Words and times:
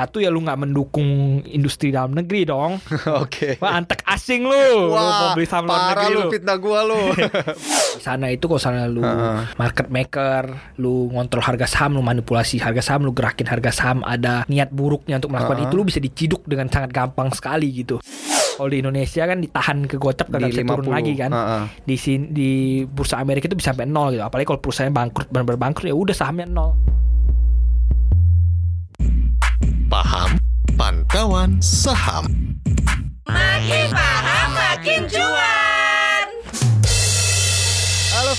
Satu 0.00 0.16
ya 0.16 0.32
lu 0.32 0.40
nggak 0.40 0.56
mendukung 0.56 1.08
industri 1.44 1.92
dalam 1.92 2.16
negeri 2.16 2.48
dong. 2.48 2.80
Oke. 3.22 3.60
Wah 3.60 3.76
antek 3.76 4.00
asing 4.08 4.48
lu. 4.48 4.88
lu 4.88 4.96
mau 4.96 4.96
Wah, 4.96 5.36
beli 5.36 5.44
saham 5.44 5.68
luar 5.68 5.76
parah 5.76 5.92
negeri 5.92 6.08
lu 6.08 6.20
lu. 6.24 6.30
fitnah 6.32 6.56
gua 6.56 6.80
lu. 6.88 7.00
Di 8.00 8.02
sana 8.02 8.32
itu 8.32 8.48
kalau 8.48 8.56
sana 8.56 8.88
lu 8.88 9.04
Heeh. 9.04 9.60
market 9.60 9.92
maker, 9.92 10.44
lu 10.80 11.12
ngontrol 11.12 11.44
harga 11.44 11.68
saham, 11.68 12.00
lu 12.00 12.02
manipulasi 12.02 12.56
harga 12.56 12.80
saham, 12.80 13.04
lu 13.04 13.12
gerakin 13.12 13.44
harga 13.44 13.68
saham, 13.68 14.00
ada 14.00 14.48
niat 14.48 14.72
buruknya 14.72 15.20
untuk 15.20 15.36
melakukan 15.36 15.60
Heeh. 15.60 15.68
itu, 15.68 15.74
lu 15.76 15.84
bisa 15.84 16.00
diciduk 16.00 16.48
dengan 16.48 16.72
sangat 16.72 16.96
gampang 16.96 17.28
sekali 17.36 17.68
gitu. 17.68 18.00
Kalau 18.56 18.68
di 18.68 18.80
Indonesia 18.80 19.24
kan 19.24 19.36
ditahan 19.36 19.84
ke 19.84 19.96
gocap 19.96 20.28
kagak 20.28 20.48
Di 20.48 20.60
bisa 20.60 20.64
turun 20.64 20.88
50. 20.88 20.96
lagi 20.96 21.12
kan. 21.12 21.30
Heeh. 21.32 21.62
Di 21.84 21.96
sini 21.96 22.24
di 22.28 22.50
bursa 22.84 23.20
Amerika 23.20 23.48
itu 23.48 23.56
bisa 23.56 23.76
sampai 23.76 23.84
nol 23.84 24.16
gitu. 24.16 24.24
Apalagi 24.24 24.48
kalau 24.48 24.60
perusahaannya 24.64 24.96
bangkrut 24.96 25.28
benar-benar 25.28 25.60
bangkrut 25.60 25.88
ya 25.88 25.96
udah 25.96 26.16
sahamnya 26.16 26.48
nol. 26.48 26.72
Paham 29.90 30.38
Pantauan 30.78 31.58
Saham 31.58 32.30
Makin 33.26 33.90
paham 33.90 34.48
makin 34.54 35.02
cuan. 35.10 35.39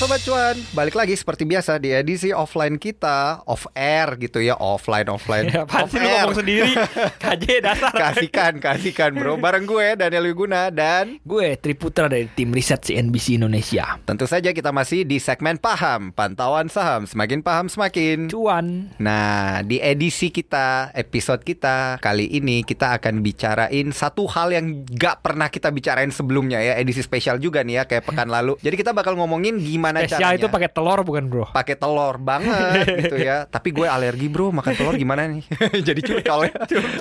Sobat 0.02 0.18
Cuan, 0.26 0.58
balik 0.74 0.98
lagi 0.98 1.14
seperti 1.14 1.46
biasa 1.46 1.78
di 1.78 1.94
edisi 1.94 2.34
offline 2.34 2.82
kita 2.82 3.46
Off 3.46 3.70
air 3.78 4.18
gitu 4.18 4.42
ya, 4.42 4.58
offline, 4.58 5.06
offline 5.14 5.46
Ya, 5.54 5.62
Off 5.62 5.94
lu 5.94 6.02
ngomong 6.02 6.42
sendiri. 6.42 6.74
KJ 7.22 7.62
dasar. 7.62 7.94
Kasihkan, 7.94 8.58
kasihkan 8.58 9.14
bro 9.14 9.38
Bareng 9.38 9.70
gue 9.70 9.94
Daniel 9.94 10.26
Wiguna 10.26 10.74
dan 10.74 11.22
Gue 11.22 11.54
Triputra 11.54 12.10
dari 12.10 12.26
tim 12.34 12.50
riset 12.50 12.82
CNBC 12.82 13.38
Indonesia. 13.38 14.02
Tentu 14.02 14.26
saja 14.26 14.50
kita 14.50 14.74
masih 14.74 15.06
di 15.06 15.22
segmen 15.22 15.62
Paham 15.62 16.10
Pantauan 16.18 16.66
Saham 16.74 17.06
Semakin 17.06 17.46
paham 17.46 17.70
semakin 17.70 18.26
Cuan. 18.26 18.90
Nah, 18.98 19.62
di 19.62 19.78
edisi 19.86 20.34
kita, 20.34 20.90
episode 20.98 21.46
kita 21.46 22.02
kali 22.02 22.26
ini 22.26 22.66
kita 22.66 22.98
akan 22.98 23.22
bicarain 23.22 23.94
satu 23.94 24.26
hal 24.26 24.50
yang 24.50 24.82
gak 24.98 25.22
pernah 25.22 25.54
kita 25.54 25.70
bicarain 25.70 26.10
sebelumnya 26.10 26.58
ya, 26.58 26.74
edisi 26.82 27.06
spesial 27.06 27.38
juga 27.38 27.62
nih 27.62 27.78
ya 27.78 27.84
kayak 27.86 28.10
pekan 28.10 28.34
lalu. 28.42 28.58
Jadi 28.66 28.82
kita 28.82 28.98
bakal 28.98 29.14
ngomongin 29.14 29.62
gimana 29.62 29.91
Spesial 29.98 30.20
caranya. 30.24 30.38
itu 30.38 30.48
pakai 30.48 30.70
telur 30.70 31.00
bukan 31.02 31.24
bro? 31.26 31.46
pakai 31.52 31.76
telur 31.76 32.16
banget 32.16 32.88
gitu 33.04 33.18
ya. 33.18 33.44
Tapi 33.46 33.70
gue 33.70 33.84
alergi 33.84 34.28
bro, 34.28 34.50
makan 34.50 34.72
telur 34.72 34.96
gimana 34.96 35.28
nih? 35.28 35.44
Jadi 35.88 36.00
curcol 36.00 36.40
ya. 36.46 36.54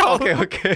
Oke 0.09 0.31
oke. 0.35 0.71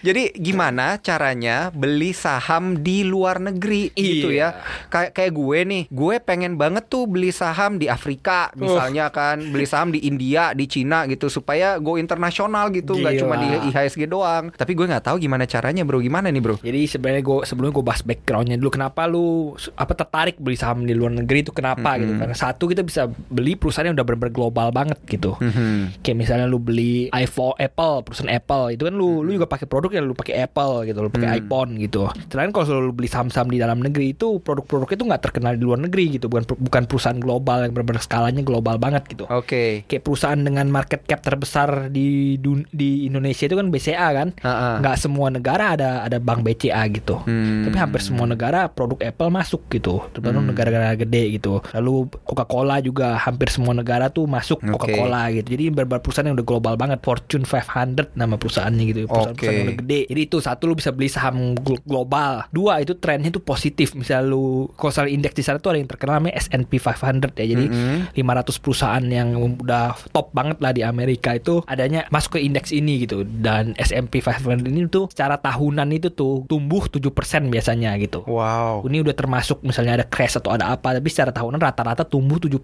Jadi 0.00 0.34
gimana 0.34 0.98
caranya 0.98 1.70
beli 1.70 2.12
saham 2.12 2.78
di 2.78 3.02
luar 3.02 3.40
negeri 3.40 3.90
gitu 3.90 4.28
Iya. 4.28 4.54
ya? 4.54 4.62
Kayak 4.88 5.10
kayak 5.12 5.32
gue 5.32 5.58
nih, 5.64 5.82
gue 5.88 6.14
pengen 6.20 6.54
banget 6.54 6.86
tuh 6.86 7.04
beli 7.04 7.30
saham 7.30 7.76
di 7.76 7.86
Afrika 7.86 8.50
misalnya 8.54 9.08
kan, 9.08 9.40
beli 9.44 9.64
saham 9.64 9.88
di 9.88 10.00
India, 10.00 10.52
di 10.52 10.66
Cina 10.66 11.04
gitu 11.06 11.26
supaya 11.28 11.78
go 11.78 11.96
internasional 11.96 12.68
gitu, 12.70 12.94
nggak 12.94 13.14
cuma 13.18 13.34
di 13.36 13.48
IHSG 13.68 14.06
doang. 14.06 14.50
Tapi 14.50 14.72
gue 14.72 14.86
nggak 14.86 15.04
tahu 15.04 15.16
gimana 15.18 15.44
caranya 15.44 15.82
bro, 15.82 15.98
gimana 15.98 16.28
nih 16.28 16.38
bro? 16.38 16.56
Jadi 16.58 16.84
sebenarnya 16.84 17.22
gue 17.22 17.38
sebelumnya 17.44 17.72
gue 17.72 17.84
bahas 17.84 18.02
backgroundnya 18.02 18.56
dulu 18.56 18.70
kenapa 18.70 19.04
lu 19.04 19.26
apa 19.72 19.92
tertarik 19.94 20.36
beli 20.36 20.54
saham 20.54 20.84
di 20.84 20.92
luar 20.92 21.14
negeri 21.14 21.47
itu 21.48 21.54
kenapa 21.54 21.96
gitu. 21.96 22.12
Karena 22.14 22.36
satu 22.36 22.64
kita 22.64 22.82
bisa 22.82 23.02
beli 23.08 23.56
perusahaan 23.56 23.84
yang 23.84 23.96
udah 23.96 24.04
benar-benar 24.04 24.30
global 24.30 24.68
banget 24.70 25.00
gitu. 25.06 25.32
Mhm. 25.38 26.00
kayak 26.00 26.16
misalnya 26.18 26.44
lu 26.44 26.58
beli 26.58 27.08
iPhone 27.10 27.56
Apple 27.56 28.04
perusahaan 28.04 28.28
Apple 28.30 28.64
itu 28.70 28.84
kan 28.84 28.92
lu 28.92 29.20
lu 29.20 29.30
juga 29.32 29.46
pakai 29.46 29.64
produk 29.64 29.90
yang 29.90 30.04
lu 30.04 30.12
pakai 30.12 30.34
Apple 30.40 30.84
gitu 30.84 30.98
lu 30.98 31.08
pakai 31.08 31.38
iPhone 31.38 31.78
gitu. 31.78 32.08
Selain 32.28 32.50
kalau 32.50 32.82
lu 32.82 32.92
beli 32.92 33.06
saham-saham 33.06 33.48
di 33.48 33.56
dalam 33.56 33.78
negeri 33.78 34.12
itu 34.12 34.38
produk-produknya 34.38 34.94
itu 34.94 35.04
nggak 35.06 35.22
terkenal 35.22 35.52
di 35.54 35.62
luar 35.62 35.80
negeri 35.80 36.16
gitu. 36.16 36.26
Bukan 36.26 36.44
bukan 36.44 36.82
perusahaan 36.84 37.16
global 37.16 37.62
yang 37.62 37.72
benar-benar 37.72 38.00
skalanya 38.00 38.42
global 38.42 38.76
banget 38.76 39.08
gitu. 39.08 39.24
Oke. 39.26 39.86
kayak 39.86 40.02
perusahaan 40.02 40.36
dengan 40.36 40.68
market 40.68 41.04
cap 41.04 41.22
terbesar 41.22 41.88
di 41.88 42.36
dun- 42.36 42.66
di 42.68 43.06
Indonesia 43.06 43.44
itu 43.44 43.54
kan 43.54 43.68
BCA 43.68 44.08
kan? 44.12 44.28
Ha-ha. 44.38 44.80
nggak 44.80 44.96
semua 44.98 45.28
negara 45.28 45.72
ada 45.72 46.02
ada 46.02 46.18
bank 46.18 46.42
BCA 46.42 46.82
gitu. 46.90 47.16
Hmm. 47.20 47.64
tapi 47.64 47.76
hampir 47.78 48.00
semua 48.00 48.26
negara 48.26 48.66
produk 48.68 48.98
Apple 49.00 49.30
masuk 49.30 49.62
gitu. 49.68 50.02
Terutama 50.10 50.42
negara-negara 50.42 50.96
gede 50.98 51.22
gitu 51.30 51.60
lalu 51.72 51.94
Coca-Cola 52.22 52.80
juga 52.80 53.16
hampir 53.16 53.48
semua 53.48 53.72
negara 53.72 54.08
tuh 54.08 54.24
masuk. 54.24 54.60
Coca-Cola 54.60 55.28
gitu 55.30 55.48
jadi 55.50 55.64
beberapa 55.70 56.00
perusahaan 56.00 56.26
yang 56.26 56.36
udah 56.36 56.46
global 56.46 56.74
banget 56.74 57.00
Fortune 57.00 57.42
500 57.42 58.14
nama 58.14 58.34
perusahaannya 58.34 58.84
gitu 58.86 59.00
perusahaan-perusahaan 59.04 59.34
Oke. 59.34 59.46
yang 59.54 59.66
udah 59.66 59.78
gede 59.78 60.00
jadi 60.06 60.20
itu 60.22 60.36
satu 60.38 60.62
lu 60.64 60.74
bisa 60.74 60.90
beli 60.90 61.08
saham 61.08 61.36
gl- 61.54 61.82
global 61.82 62.44
dua 62.50 62.78
itu 62.78 62.94
trennya 62.94 63.28
itu 63.28 63.40
positif 63.40 63.92
misal 63.92 64.24
lu 64.24 64.68
kalau 64.74 65.06
indeks 65.06 65.34
di 65.34 65.42
sana 65.42 65.58
tuh 65.58 65.72
ada 65.72 65.78
yang 65.78 65.88
terkenal 65.88 66.18
namanya 66.18 66.38
S&P 66.38 66.72
500 66.74 67.34
ya 67.34 67.46
jadi 67.46 67.66
Mhm. 67.68 67.98
500 68.14 68.56
perusahaan 68.58 69.04
yang 69.04 69.28
udah 69.58 69.94
top 70.10 70.32
banget 70.32 70.58
lah 70.58 70.70
di 70.70 70.82
Amerika 70.82 71.32
itu 71.32 71.60
adanya 71.64 72.06
masuk 72.08 72.36
ke 72.36 72.40
indeks 72.40 72.70
ini 72.70 73.02
gitu 73.02 73.22
dan 73.24 73.72
S&P 73.76 74.18
500 74.18 74.64
ini 74.64 74.86
tuh 74.86 75.08
secara 75.08 75.36
tahunan 75.36 75.88
itu 75.90 76.08
tuh 76.10 76.44
tumbuh 76.44 76.84
7% 76.84 77.10
biasanya 77.48 77.94
gitu. 77.98 78.24
Wow. 78.24 78.82
Ini 78.82 79.00
udah 79.00 79.14
termasuk 79.14 79.60
misalnya 79.60 79.98
ada 79.98 80.06
crash 80.06 80.36
atau 80.36 80.50
ada 80.50 80.68
apa 80.68 80.94
tapi 80.94 81.08
secara 81.18 81.34
tahunan 81.34 81.58
rata-rata 81.58 82.06
tumbuh 82.06 82.38
7% 82.38 82.54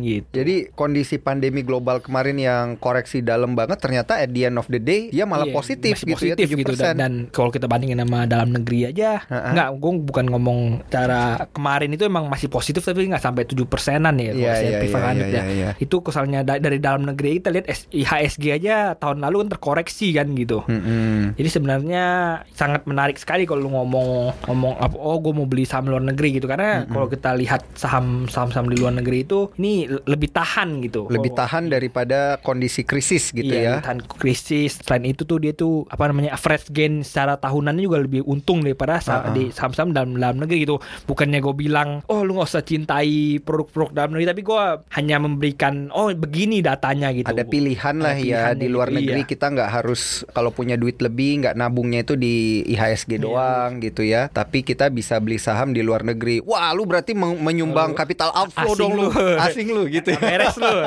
gitu. 0.00 0.30
Jadi 0.30 0.70
kondisi 0.70 1.18
pandemi 1.18 1.60
global 1.60 1.98
kemarin 1.98 2.38
yang 2.38 2.64
koreksi 2.76 3.18
dalam 3.20 3.52
banget 3.52 3.82
ternyata 3.82 4.16
at 4.16 4.30
the 4.30 4.46
end 4.46 4.54
of 4.54 4.68
the 4.68 4.78
day 4.78 5.10
dia 5.10 5.26
malah 5.26 5.42
Iya, 5.44 5.52
positif 5.52 5.98
masih 5.98 6.06
gitu 6.06 6.14
positif 6.14 6.46
ya 6.46 6.54
7%. 6.54 6.60
gitu 6.62 6.72
dan, 6.76 6.94
dan 6.94 7.12
kalau 7.28 7.50
kita 7.50 7.66
bandingin 7.66 7.98
sama 7.98 8.22
dalam 8.24 8.48
negeri 8.48 8.86
aja 8.86 9.18
Ha-ha. 9.20 9.50
nggak 9.50 9.68
gue 9.74 9.92
bukan 10.04 10.24
ngomong 10.28 10.58
cara 10.86 11.22
kemarin 11.50 11.90
itu 11.90 12.04
emang 12.04 12.26
masih 12.26 12.46
positif 12.46 12.80
tapi 12.80 13.02
nggak 13.04 13.18
sampai 13.18 13.42
7 13.42 13.64
persenan 13.64 14.14
ya 14.16 14.30
iya, 14.30 14.52
iya, 14.56 14.78
500 14.78 14.94
ya 15.18 15.26
iya, 15.26 15.42
iya. 15.50 15.68
itu 15.74 15.96
misalnya 15.98 16.40
da- 16.40 16.60
dari 16.60 16.78
dalam 16.78 17.02
negeri 17.02 17.40
kita 17.40 17.50
lihat 17.50 17.66
IHSG 17.90 18.44
aja 18.54 18.76
tahun 18.94 19.18
lalu 19.20 19.42
kan 19.42 19.48
terkoreksi 19.52 20.12
kan 20.12 20.30
gitu 20.32 20.62
Mm-mm. 20.64 21.34
jadi 21.34 21.48
sebenarnya 21.50 22.04
sangat 22.52 22.84
menarik 22.84 23.16
sekali 23.16 23.42
kalau 23.42 23.58
lu 23.60 23.70
ngomong 23.72 24.08
ngomong 24.44 24.72
oh 24.94 25.18
gue 25.18 25.32
mau 25.32 25.44
beli 25.44 25.64
saham 25.64 25.88
luar 25.88 26.04
negeri 26.04 26.36
gitu 26.36 26.46
karena 26.46 26.84
kalau 26.86 27.06
kita 27.06 27.32
lihat 27.34 27.64
saham 27.74 28.03
saham 28.26 28.48
saham 28.48 28.66
di 28.66 28.76
luar 28.76 28.92
negeri 28.92 29.22
itu 29.22 29.52
ini 29.54 29.86
le- 29.86 30.04
lebih 30.06 30.30
tahan 30.30 30.80
gitu 30.80 31.06
Lebih 31.06 31.30
Oh, 31.30 31.36
tahan 31.36 31.66
daripada 31.66 32.18
kondisi 32.38 32.82
krisis 32.82 33.30
gitu 33.30 33.50
iya, 33.50 33.80
ya. 33.80 33.82
tahan 33.82 34.04
krisis. 34.04 34.78
Selain 34.78 35.04
itu 35.04 35.22
tuh 35.22 35.36
dia 35.36 35.50
tuh 35.50 35.88
apa 35.88 36.06
namanya 36.06 36.32
average 36.32 36.70
gain 36.70 37.00
secara 37.00 37.34
tahunannya 37.36 37.82
juga 37.82 37.98
lebih 37.98 38.22
untung 38.24 38.60
daripada 38.60 38.98
sa- 38.98 39.12
Ah, 39.16 39.22
ah. 39.22 39.32
di 39.32 39.48
saham-saham 39.48 39.90
dalam 39.90 40.14
dalam 40.14 40.36
negeri 40.36 40.62
gitu. 40.62 40.76
Bukannya 41.04 41.38
gue 41.38 41.54
bilang, 41.56 41.88
oh 42.06 42.20
lu 42.20 42.34
nggak 42.34 42.48
usah 42.48 42.62
cintai 42.62 43.14
produk-produk 43.38 43.90
dalam 43.94 44.10
negeri, 44.12 44.26
tapi 44.28 44.42
gue 44.42 44.62
hanya 44.92 45.16
memberikan, 45.18 45.74
oh 45.90 46.10
begini 46.10 46.60
datanya 46.60 47.10
gitu. 47.10 47.26
Ada 47.26 47.42
pilihan 47.42 47.96
lah 47.96 48.12
Ada 48.12 48.22
ya 48.22 48.42
di 48.52 48.66
luar 48.66 48.88
gitu, 48.88 48.96
negeri 48.96 49.20
iya. 49.20 49.28
kita 49.28 49.46
nggak 49.48 49.70
harus 49.72 50.02
kalau 50.28 50.50
punya 50.50 50.74
duit 50.74 50.98
lebih 50.98 51.40
nggak 51.40 51.54
nabungnya 51.54 52.02
itu 52.02 52.14
di 52.14 52.34
IHSG 52.66 53.12
Iya. 53.12 53.22
doang 53.22 53.70
gitu 53.80 54.02
ya. 54.02 54.26
Tapi 54.28 54.62
kita 54.62 54.86
bisa 54.88 55.16
beli 55.16 55.36
saham 55.36 55.70
di 55.70 55.80
luar 55.80 56.02
negeri. 56.02 56.42
Wah, 56.42 56.70
lu 56.70 56.84
berarti 56.84 57.12
men- 57.12 57.38
menyumbang 57.38 57.93
capital 57.94 58.30
outflow 58.30 58.66
asing 58.68 58.80
dong 58.80 58.92
lu. 58.94 59.08
Asing 59.36 59.68
lu 59.70 59.82
gitu. 59.88 60.08
ya. 60.10 60.18
beres 60.18 60.56
lu. 60.56 60.68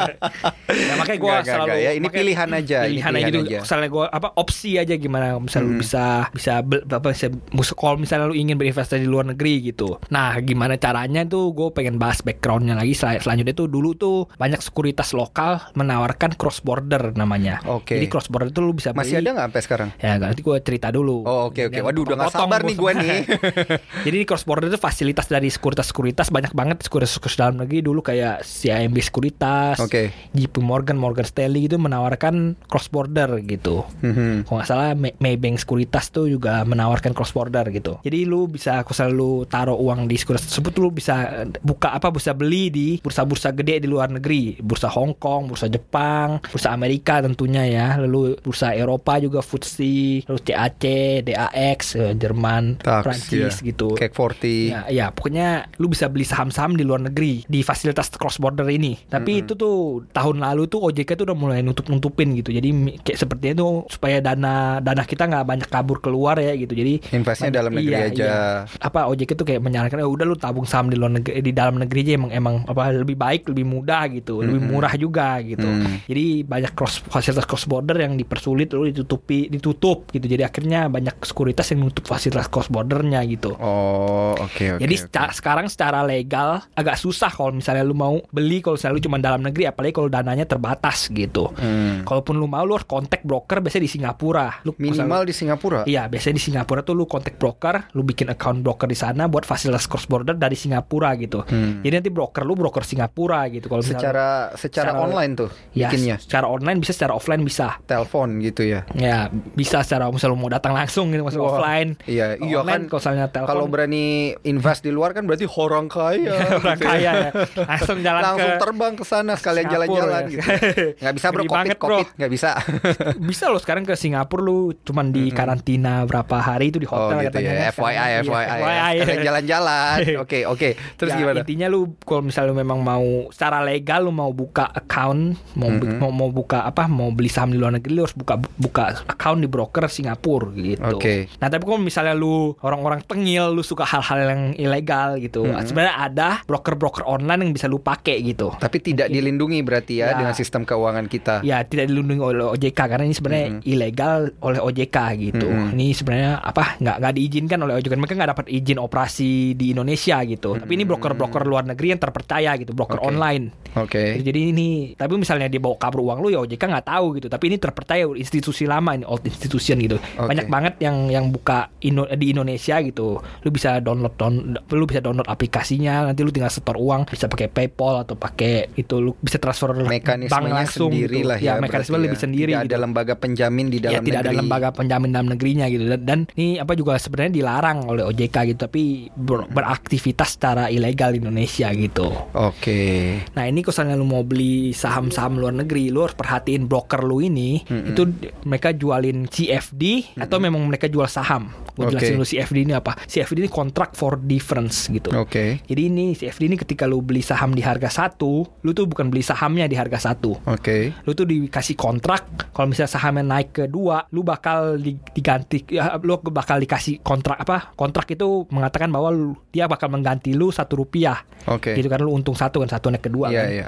Nah, 0.68 0.96
makanya 1.00 1.20
gue 1.20 1.32
selalu 1.44 1.66
nggak 1.66 1.80
ya. 1.80 1.92
Ini 1.92 2.00
makanya 2.02 2.18
pilihan 2.18 2.50
aja, 2.50 2.78
ini 2.78 2.88
Pilihan, 2.94 3.12
pilihan 3.12 3.30
gitu. 3.30 3.40
aja. 3.42 3.58
Misalnya 3.64 3.90
gue 3.90 4.06
apa 4.10 4.28
opsi 4.36 4.70
aja 4.76 4.94
gimana 4.94 5.26
misalnya 5.38 5.64
lu 5.64 5.74
Hmm. 5.74 5.82
bisa 5.82 6.04
bisa 6.30 6.52
apa 6.60 7.08
bisa 7.10 7.26
kalau 7.74 7.96
misalnya 7.96 8.26
lu 8.28 8.36
ingin 8.36 8.56
berinvestasi 8.56 9.00
di 9.00 9.10
luar 9.10 9.26
negeri 9.26 9.54
gitu. 9.64 9.98
Nah, 10.08 10.36
gimana 10.40 10.76
caranya 10.76 11.24
tuh 11.24 11.52
gue 11.52 11.72
pengen 11.72 11.96
bahas 11.98 12.20
backgroundnya 12.20 12.74
lagi 12.74 12.94
Sel- 12.94 13.18
selanjutnya 13.18 13.54
tuh 13.54 13.68
dulu 13.68 13.90
tuh 13.94 14.18
banyak 14.34 14.60
sekuritas 14.60 15.12
lokal 15.14 15.64
menawarkan 15.74 16.36
cross 16.36 16.60
border 16.60 17.14
namanya. 17.14 17.64
Oke. 17.66 17.96
Jadi 17.96 18.08
cross 18.08 18.28
border 18.28 18.50
itu 18.50 18.60
lu 18.60 18.72
bisa 18.72 18.92
Masih 18.92 19.18
beli- 19.18 19.24
ada 19.24 19.30
nggak 19.34 19.46
sampai 19.48 19.62
sekarang? 19.64 19.90
Ya 19.98 20.12
nanti 20.18 20.42
gue 20.42 20.58
cerita 20.60 20.88
dulu. 20.90 21.24
Oh, 21.24 21.48
oke, 21.48 21.62
oke. 21.64 21.74
Jangan 21.74 21.88
Waduh, 21.88 22.04
udah 22.04 22.16
nggak 22.18 22.34
sabar 22.34 22.60
nih 22.62 22.76
gue 22.76 22.92
nih. 22.94 23.18
Jadi 24.06 24.18
cross 24.24 24.44
border 24.44 24.68
itu 24.68 24.78
fasilitas 24.78 25.28
dari 25.28 25.48
sekuritas-sekuritas 25.48 26.28
banyak 26.28 26.52
banget 26.52 26.78
sekuritas-sekuritas 27.06 27.38
dalam 27.38 27.56
negeri 27.62 27.80
dulu 27.84 28.00
kayak 28.02 28.42
CIMB 28.42 28.98
Sekuritas, 28.98 29.78
Oke. 29.78 30.10
JP 30.34 30.64
Morgan, 30.64 30.98
Morgan 30.98 31.28
Stanley 31.28 31.68
gitu 31.68 31.78
menawarkan 31.78 32.56
cross 32.66 32.88
border 32.88 33.38
gitu. 33.44 33.86
Mhm. 34.02 34.48
Kalau 34.48 34.56
nggak 34.58 34.68
salah 34.68 34.96
May- 34.96 35.14
Maybank 35.20 35.60
Sekuritas 35.60 36.10
tuh 36.10 36.26
juga 36.26 36.64
menawarkan 36.64 37.12
cross 37.12 37.36
border 37.36 37.68
gitu. 37.70 38.00
Jadi 38.02 38.24
lu 38.24 38.48
bisa 38.48 38.82
kalau 38.82 38.90
misalnya 38.90 39.14
lu 39.14 39.32
taruh 39.46 39.78
uang 39.78 40.08
di 40.08 40.16
sekuritas 40.16 40.48
tersebut 40.48 40.74
lu 40.80 40.90
bisa 40.90 41.44
buka 41.60 41.92
apa 41.92 42.08
bisa 42.10 42.32
beli 42.32 42.72
di 42.72 42.88
bursa-bursa 42.98 43.52
gede 43.52 43.84
di 43.84 43.88
luar 43.92 44.08
negeri, 44.10 44.58
bursa 44.58 44.88
Hong 44.88 45.20
Kong, 45.20 45.52
bursa 45.52 45.68
Jepang, 45.68 46.40
bursa 46.42 46.72
Amerika 46.72 47.20
tentunya 47.20 47.68
ya. 47.68 48.00
Lalu 48.00 48.40
bursa 48.40 48.72
Eropa 48.72 49.20
juga 49.20 49.44
FTSE, 49.44 50.24
lalu 50.26 50.40
CAC, 50.42 50.84
DAX, 51.28 51.80
eh, 52.00 52.16
Jerman, 52.16 52.80
Tax, 52.80 53.04
Prancis 53.04 53.56
ya. 53.60 53.68
gitu. 53.68 53.92
Cake 53.94 54.16
40. 54.16 54.72
Ya, 54.72 54.80
ya, 54.88 55.06
pokoknya 55.12 55.68
lu 55.78 55.92
bisa 55.92 56.08
beli 56.08 56.24
saham-saham 56.24 56.80
di 56.80 56.87
luar 56.88 57.04
negeri 57.04 57.44
di 57.46 57.60
fasilitas 57.62 58.08
cross 58.16 58.40
border 58.40 58.66
ini. 58.72 58.96
Tapi 58.96 59.44
itu 59.44 59.54
tuh 59.54 60.08
tahun 60.10 60.40
lalu 60.40 60.72
tuh 60.72 60.80
OJK 60.88 61.20
tuh 61.20 61.26
udah 61.28 61.38
mulai 61.38 61.60
nutup-nutupin 61.62 62.32
gitu. 62.40 62.56
Jadi 62.56 62.72
kayak 63.04 63.20
sepertinya 63.20 63.56
tuh 63.60 63.72
supaya 63.92 64.24
dana 64.24 64.80
dana 64.80 65.04
kita 65.04 65.28
nggak 65.28 65.46
banyak 65.46 65.70
kabur 65.70 66.00
keluar 66.00 66.40
ya 66.40 66.56
gitu. 66.56 66.72
Jadi 66.72 67.12
Investnya 67.12 67.52
dalam 67.52 67.76
negeri 67.76 67.94
iya, 67.94 68.08
aja. 68.08 68.24
iya. 68.24 68.42
Apa 68.80 69.12
OJK 69.12 69.36
tuh 69.36 69.46
kayak 69.46 69.62
menyarankan 69.62 70.00
"Eh, 70.00 70.08
udah 70.08 70.26
lu 70.26 70.40
tabung 70.40 70.64
saham 70.64 70.88
di 70.88 70.96
luar 70.96 71.12
negeri 71.20 71.44
di 71.44 71.52
dalam 71.52 71.76
negeri 71.78 72.00
aja 72.08 72.14
emang 72.16 72.32
emang 72.32 72.56
apa 72.66 72.94
lebih 72.94 73.18
baik, 73.20 73.52
lebih 73.52 73.66
mudah 73.68 74.08
gitu, 74.14 74.40
lebih 74.40 74.62
murah 74.64 74.94
juga 74.96 75.38
gitu. 75.44 75.66
Mm. 75.68 76.08
Jadi 76.08 76.26
banyak 76.48 76.72
cross 76.78 77.04
fasilitas 77.04 77.44
cross 77.44 77.66
border 77.68 77.98
yang 78.00 78.16
dipersulit 78.16 78.72
lalu 78.72 78.96
ditutupi 78.96 79.50
ditutup 79.52 80.08
gitu. 80.14 80.26
Jadi 80.26 80.44
akhirnya 80.46 80.88
banyak 80.88 81.20
sekuritas 81.26 81.74
yang 81.74 81.84
nutup 81.84 82.06
fasilitas 82.08 82.48
cross 82.48 82.70
bordernya 82.72 83.20
gitu. 83.28 83.58
Oh, 83.58 84.38
oke 84.38 84.78
oke. 84.78 84.82
Jadi 84.84 84.96
oke. 84.96 85.04
seca- 85.10 85.34
sekarang 85.34 85.68
secara 85.68 86.06
legal 86.06 86.62
agak 86.78 86.94
susah 86.96 87.34
kalau 87.34 87.50
misalnya 87.50 87.82
lu 87.82 87.98
mau 87.98 88.22
beli 88.30 88.62
kalau 88.62 88.78
misalnya 88.78 88.94
lu 88.94 89.02
cuma 89.02 89.18
dalam 89.18 89.42
negeri 89.42 89.66
apalagi 89.66 89.90
kalau 89.92 90.08
dananya 90.08 90.46
terbatas 90.46 91.10
gitu. 91.10 91.50
Hmm. 91.58 92.06
Kalaupun 92.06 92.38
lu 92.38 92.46
mau 92.46 92.62
lu 92.62 92.78
harus 92.78 92.86
kontak 92.86 93.26
broker 93.26 93.66
biasanya 93.66 93.84
di 93.84 93.92
Singapura. 93.92 94.62
Lu 94.62 94.78
minimal 94.78 95.26
di 95.26 95.34
Singapura. 95.34 95.90
Iya, 95.90 96.06
biasanya 96.06 96.38
di 96.38 96.44
Singapura 96.46 96.86
tuh 96.86 96.94
lu 96.94 97.10
kontak 97.10 97.42
broker, 97.42 97.90
lu 97.98 98.06
bikin 98.06 98.30
account 98.30 98.62
broker 98.62 98.86
di 98.86 98.94
sana 98.94 99.26
buat 99.26 99.42
fasilitas 99.42 99.90
cross 99.90 100.06
border 100.06 100.38
dari 100.38 100.54
Singapura 100.54 101.18
gitu. 101.18 101.42
Hmm. 101.50 101.82
Jadi 101.82 101.94
nanti 101.98 102.10
broker 102.14 102.46
lu 102.46 102.54
broker 102.54 102.86
Singapura 102.86 103.50
gitu. 103.50 103.66
Kalau 103.66 103.82
misalnya 103.82 103.98
Secara 103.98 104.28
secara 104.54 104.94
secara- 104.94 105.02
online 105.02 105.32
tuh 105.34 105.50
ya, 105.74 105.90
bikinnya. 105.90 106.16
secara 106.22 106.46
online 106.46 106.78
bisa, 106.78 106.94
secara 106.94 107.14
offline 107.18 107.42
bisa. 107.42 107.82
Telepon 107.90 108.38
gitu 108.38 108.62
ya. 108.62 108.86
Ya, 108.94 109.34
bisa 109.58 109.82
secara 109.82 110.06
misalnya 110.14 110.38
lu 110.38 110.42
mau 110.46 110.52
datang 110.54 110.78
langsung 110.78 111.10
gitu, 111.10 111.26
masuk 111.26 111.42
Wah, 111.42 111.58
offline. 111.58 111.98
Iya, 112.06 112.38
iya 112.38 112.62
online, 112.62 112.86
kan. 112.86 112.94
Kalau 112.94 113.02
misalnya 113.02 113.26
telepon 113.28 113.50
Kalau 113.50 113.66
berani 113.66 114.06
invest 114.46 114.86
di 114.86 114.94
luar 114.94 115.18
kan 115.18 115.26
berarti 115.26 115.50
orang 115.50 115.90
kaya. 115.90 116.38
orang 116.70 116.80
kaya 116.80 117.12
ya. 117.14 117.30
Langsung 117.58 117.98
jalan 118.00 118.22
Langsung 118.22 118.50
ke 118.50 118.60
terbang 118.60 118.94
ke 118.94 119.04
sana 119.04 119.34
sekalian 119.34 119.66
jalan-jalan 119.68 120.22
ya. 120.22 120.30
gitu. 120.30 120.42
Nggak 121.02 121.14
bisa 121.16 121.28
bro, 121.28 121.40
covid, 121.40 121.50
banget, 121.50 121.78
bro. 121.78 121.88
covid 121.94 122.08
nggak 122.14 122.32
bisa. 122.32 122.50
bisa 123.30 123.46
loh 123.48 123.58
sekarang 123.58 123.84
ke 123.84 123.94
Singapura 123.94 124.42
lu 124.42 124.58
cuman 124.80 125.10
di 125.10 125.30
karantina 125.30 126.04
berapa 126.04 126.38
hari 126.38 126.70
itu 126.70 126.78
di 126.78 126.88
Oh 126.88 126.96
hotel 127.10 127.26
gitu 127.26 127.38
katanya 127.38 127.54
ya. 127.54 127.72
FYI, 127.72 128.12
FYI. 128.22 128.58
FYI. 128.58 128.94
Jalan-jalan. 129.22 129.98
Oke, 130.24 130.44
oke. 130.44 130.70
Terus 130.96 131.10
Ya, 131.10 131.18
gimana? 131.18 131.40
Intinya 131.40 131.68
lu 131.68 131.94
kalau 132.00 132.22
misalnya 132.22 132.50
lu 132.50 132.58
memang 132.58 132.80
mau 132.80 133.06
secara 133.30 133.62
legal 133.62 134.04
lu 134.04 134.12
mau 134.12 134.30
buka 134.30 134.68
account, 134.68 135.36
mau 135.54 135.70
bu- 135.70 135.98
mau, 135.98 136.12
mau 136.12 136.30
buka 136.30 136.64
apa, 136.64 136.86
mau 136.86 137.10
beli 137.10 137.28
saham 137.28 137.50
di 137.50 137.58
luar 137.58 137.74
negeri 137.74 137.94
lu 137.94 138.04
harus 138.04 138.14
buka 138.14 138.36
buka 138.58 138.84
account 139.06 139.40
di 139.40 139.48
broker 139.48 139.88
Singapura 139.88 140.52
gitu. 140.54 140.98
Oke. 140.98 141.30
Nah, 141.38 141.48
tapi 141.48 141.64
kalau 141.64 141.80
misalnya 141.80 142.12
lu 142.12 142.56
orang-orang 142.60 143.04
tengil, 143.04 143.50
lu 143.50 143.62
suka 143.62 143.84
hal-hal 143.84 144.18
yang 144.24 144.42
ilegal 144.56 145.18
gitu. 145.18 145.46
Sebenarnya 145.60 145.96
ada 145.98 146.30
broker-broker 146.48 147.04
online 147.04 147.44
yang 147.44 147.52
bisa 147.52 147.68
lu 147.68 147.78
pakai 147.78 148.24
gitu. 148.24 148.56
Tapi 148.56 148.80
tidak 148.80 149.08
dilindungi 149.08 149.60
berarti 149.62 150.00
ya, 150.00 150.08
Ya. 150.08 150.18
dengan 150.18 150.32
sistem 150.32 150.64
keuangan 150.64 151.06
kita. 151.06 151.44
Ya 151.44 151.60
tidak 151.62 151.88
dilindungi 151.88 152.24
oleh 152.24 152.48
OJK 152.48 152.80
karena 152.80 153.04
ini 153.04 153.14
sebenarnya 153.14 153.48
ilegal 153.62 154.32
oleh 154.40 154.58
OJK 154.58 154.98
gitu. 155.22 155.48
Ini 155.48 155.92
sebenarnya 155.92 156.40
apa 156.40 156.80
nggak 156.80 156.96
nggak 156.98 157.14
diizinkan 157.14 157.60
oleh 157.62 157.74
OJK. 157.76 157.94
Mereka 157.94 158.16
nggak 158.16 158.32
dapat 158.32 158.46
izin 158.48 158.80
operasi 158.80 159.30
di 159.54 159.66
Indonesia 159.70 160.24
gitu. 160.24 160.56
Tapi 160.56 160.72
ini 160.72 160.84
broker-broker 160.84 161.44
luar 161.44 161.68
negeri 161.68 161.88
yang 161.90 162.00
terpercaya 162.00 162.56
gitu, 162.56 162.72
broker 162.72 162.98
Oke. 162.98 163.06
online. 163.06 163.44
Oke. 163.76 164.18
Jadi 164.18 164.40
ini, 164.50 164.68
tapi 164.94 165.14
misalnya 165.16 165.46
dia 165.46 165.60
bawa 165.60 165.76
kabur 165.76 166.02
uang 166.02 166.20
lu 166.20 166.30
ya 166.30 166.40
OJK 166.40 166.64
nggak 166.64 166.88
tahu 166.88 167.20
gitu. 167.20 167.28
Tapi 167.28 167.44
ini 167.46 167.58
terpercaya 167.58 168.08
institusi 168.10 168.64
lama 168.64 168.96
ini 168.96 169.04
old 169.04 169.22
institution 169.22 169.76
gitu. 169.78 170.00
Oke. 170.16 170.32
Banyak 170.32 170.48
banget 170.48 170.74
yang 170.80 171.12
yang 171.12 171.30
buka 171.30 171.70
Indo- 171.82 172.08
di 172.10 172.32
Indonesia 172.32 172.80
gitu. 172.80 173.20
Lu 173.20 173.50
bisa 173.50 173.78
download 173.78 174.16
down, 174.16 174.34
lu 174.72 174.86
bisa 174.86 174.98
download 174.98 175.28
aplikasinya. 175.28 176.08
Nanti 176.08 176.22
lu 176.22 176.32
tinggal 176.38 176.54
setor 176.54 176.78
uang, 176.78 177.10
bisa 177.10 177.26
pakai 177.26 177.50
PayPal 177.50 178.06
atau 178.06 178.14
pakai 178.14 178.70
itu 178.74 178.96
lu 178.96 179.18
bisa 179.18 179.38
transfer 179.38 179.74
bank 179.74 179.90
Mekanismenya 180.06 180.54
langsung 180.56 180.94
sendiri 180.94 181.18
gitu. 181.18 181.28
lah 181.28 181.38
ya. 181.38 181.58
mekanisme 181.58 181.92
berarti 181.92 182.06
lebih 182.06 182.14
ya. 182.14 182.22
sendiri 182.22 182.52
Tidak 182.52 182.62
gitu. 182.62 182.70
ada 182.70 182.78
lembaga 182.80 183.14
penjamin 183.16 183.66
di 183.68 183.78
dalam 183.80 183.94
ya, 183.94 184.00
tidak 184.00 184.20
ada 184.20 184.30
negeri. 184.30 184.40
lembaga 184.40 184.68
penjamin 184.70 185.10
dalam 185.10 185.28
negerinya 185.28 185.66
gitu 185.66 185.84
dan, 185.88 186.02
dan 186.04 186.20
ini 186.34 186.48
apa 186.58 186.74
juga 186.74 186.94
sebenarnya 186.96 187.34
dilarang 187.34 187.80
oleh 187.86 188.04
OJK 188.04 188.36
gitu 188.48 188.60
tapi 188.62 188.82
ber- 189.10 189.50
beraktivitas 189.50 190.30
secara 190.30 190.70
ilegal 190.70 191.12
di 191.12 191.20
Indonesia 191.20 191.68
gitu. 191.72 192.14
Oke. 192.32 193.18
Nah 193.34 193.44
ini 193.44 193.62
kalau 193.62 193.96
lu 193.96 194.06
mau 194.06 194.22
beli 194.22 194.70
saham-saham 194.72 195.36
luar 195.36 195.56
negeri, 195.56 195.90
lu 195.90 196.02
harus 196.02 196.14
perhatiin 196.14 196.66
broker 196.66 197.02
lu 197.02 197.20
ini 197.20 197.64
itu 197.64 198.06
d- 198.06 198.30
mereka 198.44 198.70
jualin 198.70 199.26
CFD 199.26 200.14
atau 200.16 200.38
memang 200.38 200.62
mereka 200.62 200.86
jual 200.86 201.08
saham. 201.08 201.50
Gue 201.78 201.86
Oke. 201.86 201.94
jelasin 201.94 202.14
dulu 202.16 202.26
CFD 202.26 202.58
ini 202.60 202.74
apa. 202.74 202.98
CFD 203.00 203.38
ini 203.40 203.52
contract 203.54 203.94
for 203.94 204.18
difference 204.18 204.90
gitu. 204.90 205.14
Oke. 205.14 205.62
Jadi 205.62 205.82
ini 205.84 206.12
CFD 206.12 206.44
ini 206.44 206.58
ketika 206.58 206.84
lu 206.84 207.00
beli 207.00 207.22
saham 207.22 207.54
di 207.54 207.62
harga 207.62 207.86
satu, 207.88 208.50
lu 208.60 208.72
tuh 208.72 208.84
bukan 208.84 209.08
beli 209.08 209.22
sahamnya 209.22 209.66
di 209.66 209.78
harga 209.78 210.02
satu. 210.04 210.42
Oke. 210.44 210.90
Lu 211.06 211.14
tuh 211.14 211.24
dikasih 211.24 211.78
kontrak 211.78 212.50
kalau 212.50 212.68
misalnya 212.68 212.90
sahamnya 212.90 213.22
naik 213.24 213.54
ke 213.54 213.64
dua, 213.68 214.10
lu 214.10 214.22
bakal 214.22 214.76
di- 214.76 214.98
diganti, 215.08 215.62
ya, 215.70 215.94
lu 215.98 216.18
bakal 216.20 216.58
dikasih 216.58 217.00
kontrak 217.00 217.38
apa? 217.38 217.72
Kontrak 217.72 218.10
itu 218.10 218.50
mengatakan 218.50 218.90
bahwa 218.90 219.10
lu- 219.10 219.38
dia 219.48 219.66
bakal 219.66 219.88
mengganti 219.88 220.34
lu 220.34 220.50
satu 220.50 220.82
rupiah. 220.82 221.22
Oke. 221.46 221.72
Gitu 221.72 221.86
kan 221.86 222.02
lu 222.02 222.10
untung 222.10 222.34
satu 222.34 222.58
kan 222.58 222.68
satu 222.68 222.90
naik 222.90 223.06
kedua 223.06 223.30
Iya, 223.30 223.38
kan. 223.38 223.48
iya. 223.54 223.68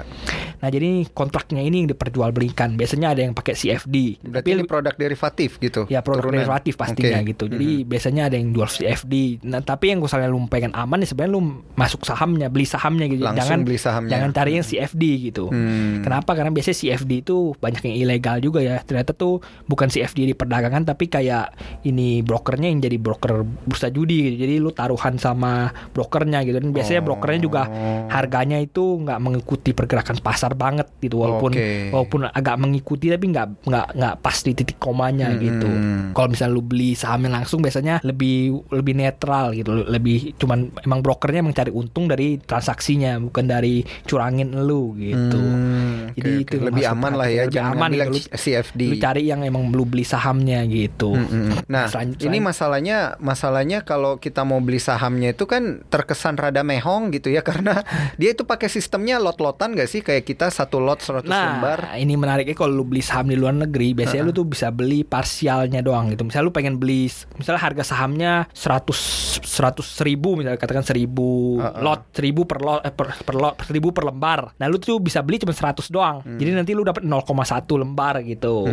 Nah 0.58 0.68
jadi 0.68 0.88
kontraknya 1.08 1.62
ini 1.62 1.80
yang 1.80 1.88
diperjualbelikan. 1.88 2.74
Biasanya 2.74 3.14
ada 3.14 3.22
yang 3.22 3.32
pakai 3.32 3.54
CFD. 3.54 4.20
Berarti 4.20 4.48
ini 4.50 4.64
produk 4.64 4.92
derivatif 4.92 5.56
gitu. 5.56 5.86
Ya 5.86 6.02
produk 6.02 6.26
turunan. 6.26 6.42
derivatif 6.42 6.74
pastinya 6.74 7.16
Oke. 7.16 7.30
gitu. 7.30 7.44
Jadi 7.46 7.68
biasanya 8.00 8.32
ada 8.32 8.40
yang 8.40 8.56
jual 8.56 8.64
CFD. 8.64 9.44
Nah 9.44 9.60
tapi 9.60 9.92
yang 9.92 10.00
misalnya 10.00 10.32
lu 10.32 10.40
pengen 10.48 10.72
aman 10.72 11.04
ya 11.04 11.12
sebenarnya 11.12 11.36
lu 11.36 11.42
masuk 11.76 12.00
sahamnya, 12.02 12.48
beli 12.48 12.64
sahamnya 12.64 13.04
gitu. 13.06 13.20
Langsung 13.20 13.44
jangan 13.44 13.58
beli 13.60 13.76
sahamnya. 13.76 14.10
Jangan 14.16 14.30
cari 14.32 14.50
yang 14.56 14.64
CFD 14.64 15.02
gitu. 15.22 15.44
Hmm. 15.52 16.00
Kenapa? 16.00 16.32
Karena 16.32 16.48
biasanya 16.48 16.78
CFD 16.80 17.12
itu 17.20 17.36
banyak 17.54 17.82
yang 17.84 17.96
ilegal 18.00 18.40
juga 18.40 18.64
ya. 18.64 18.80
Ternyata 18.80 19.12
tuh 19.12 19.38
bukan 19.66 19.92
CFD 19.92 20.24
di 20.24 20.34
perdagangan 20.34 20.88
tapi 20.88 21.12
kayak 21.12 21.52
ini 21.84 22.24
brokernya 22.24 22.72
yang 22.72 22.80
jadi 22.80 22.96
broker 22.96 23.44
bursa 23.68 23.92
judi 23.92 24.32
gitu. 24.32 24.36
Jadi 24.40 24.54
lu 24.56 24.72
taruhan 24.72 25.20
sama 25.20 25.68
brokernya 25.92 26.40
gitu. 26.42 26.56
Dan 26.56 26.72
biasanya 26.72 27.04
brokernya 27.04 27.40
juga 27.42 27.62
Oh. 27.66 28.06
harganya 28.08 28.56
itu 28.56 29.02
nggak 29.02 29.18
mengikuti 29.18 29.74
pergerakan 29.74 30.22
pasar 30.22 30.54
banget 30.54 30.86
gitu. 30.98 31.18
Walaupun 31.18 31.50
Oke. 31.52 31.90
walaupun 31.90 32.20
agak 32.24 32.56
mengikuti 32.56 33.10
tapi 33.10 33.26
nggak 33.28 33.66
nggak 33.66 33.86
nggak 33.92 34.14
pas 34.22 34.36
di 34.38 34.52
titik 34.54 34.78
komanya 34.78 35.34
Hmm. 35.34 35.42
gitu. 35.42 35.70
Kalau 36.14 36.28
misalnya 36.30 36.54
lu 36.54 36.62
beli 36.62 36.94
sahamnya 36.94 37.30
langsung 37.32 37.58
biasanya 37.58 37.89
lebih 38.00 38.38
lebih 38.70 38.94
netral 38.94 39.50
gitu. 39.52 39.74
Lebih 39.74 40.36
cuman 40.36 40.70
emang 40.78 41.00
brokernya 41.00 41.42
mencari 41.42 41.70
untung 41.70 42.06
dari 42.06 42.38
transaksinya 42.38 43.18
bukan 43.20 43.44
dari 43.44 43.82
curangin 44.04 44.54
lu 44.60 44.94
gitu. 44.94 45.34
Hmm, 45.36 46.14
Jadi 46.14 46.30
oke. 46.36 46.42
itu 46.44 46.54
lebih 46.60 46.84
aman 46.86 47.12
lah 47.14 47.26
ya, 47.26 47.44
jangan 47.46 47.74
aman 47.74 47.90
gitu. 47.90 48.30
CFD. 48.30 48.80
Lu 48.86 48.96
cari 48.98 49.22
yang 49.24 49.42
emang 49.42 49.66
lu 49.68 49.82
beli 49.82 50.04
sahamnya 50.04 50.62
gitu. 50.64 51.12
Mm-mm. 51.12 51.66
Nah, 51.66 51.88
Selain- 51.88 52.14
ini 52.14 52.38
selain- 52.38 52.44
masalahnya 52.44 52.98
masalahnya 53.18 53.78
kalau 53.80 54.16
kita 54.16 54.42
mau 54.42 54.60
beli 54.60 54.78
sahamnya 54.78 55.32
itu 55.32 55.44
kan 55.44 55.80
terkesan 55.86 56.36
rada 56.36 56.60
mehong 56.60 57.08
gitu 57.10 57.28
ya 57.28 57.40
karena 57.48 57.80
dia 58.14 58.30
itu 58.30 58.44
pakai 58.44 58.68
sistemnya 58.68 59.16
lot-lotan 59.16 59.72
gak 59.72 59.86
sih 59.86 60.00
kayak 60.00 60.22
kita 60.22 60.50
satu 60.50 60.78
lot 60.78 61.00
100 61.00 61.24
Nah, 61.24 61.56
lembar. 61.56 61.78
ini 61.96 62.14
menariknya 62.14 62.52
kalau 62.52 62.74
lu 62.74 62.84
beli 62.84 63.00
saham 63.00 63.24
di 63.24 63.34
luar 63.34 63.56
negeri, 63.56 63.94
biasanya 63.94 64.22
lu 64.22 64.32
tuh 64.32 64.44
bisa 64.44 64.68
beli 64.68 65.00
parsialnya 65.02 65.80
doang 65.80 66.10
gitu. 66.10 66.22
Misalnya 66.22 66.44
lu 66.44 66.52
pengen 66.52 66.76
beli, 66.76 67.06
misalnya 67.34 67.62
harga 67.70 67.94
sahamnya 67.94 68.50
100 68.52 69.40
100 69.46 70.06
ribu, 70.06 70.34
misalnya 70.34 70.58
katakan 70.58 70.82
1000 70.82 71.06
Uh-uh. 71.06 71.80
lot, 71.80 72.00
1000 72.12 72.44
per 72.44 72.58
lot, 72.60 72.80
eh, 72.82 72.92
per, 72.92 73.06
per 73.22 73.36
lot, 73.38 73.54
1000 73.62 73.94
per 73.94 74.04
lembar. 74.10 74.40
Nah, 74.58 74.66
lu 74.66 74.76
tuh 74.82 74.98
bisa 74.98 75.22
beli 75.22 75.38
cuma 75.38 75.54
100 75.54 75.88
doang. 75.88 76.22
Hmm. 76.24 76.38
Jadi 76.38 76.50
nanti 76.54 76.72
lu 76.74 76.82
dapat 76.82 77.06
0,1 77.06 77.78
lembar 77.78 78.20
gitu. 78.26 78.66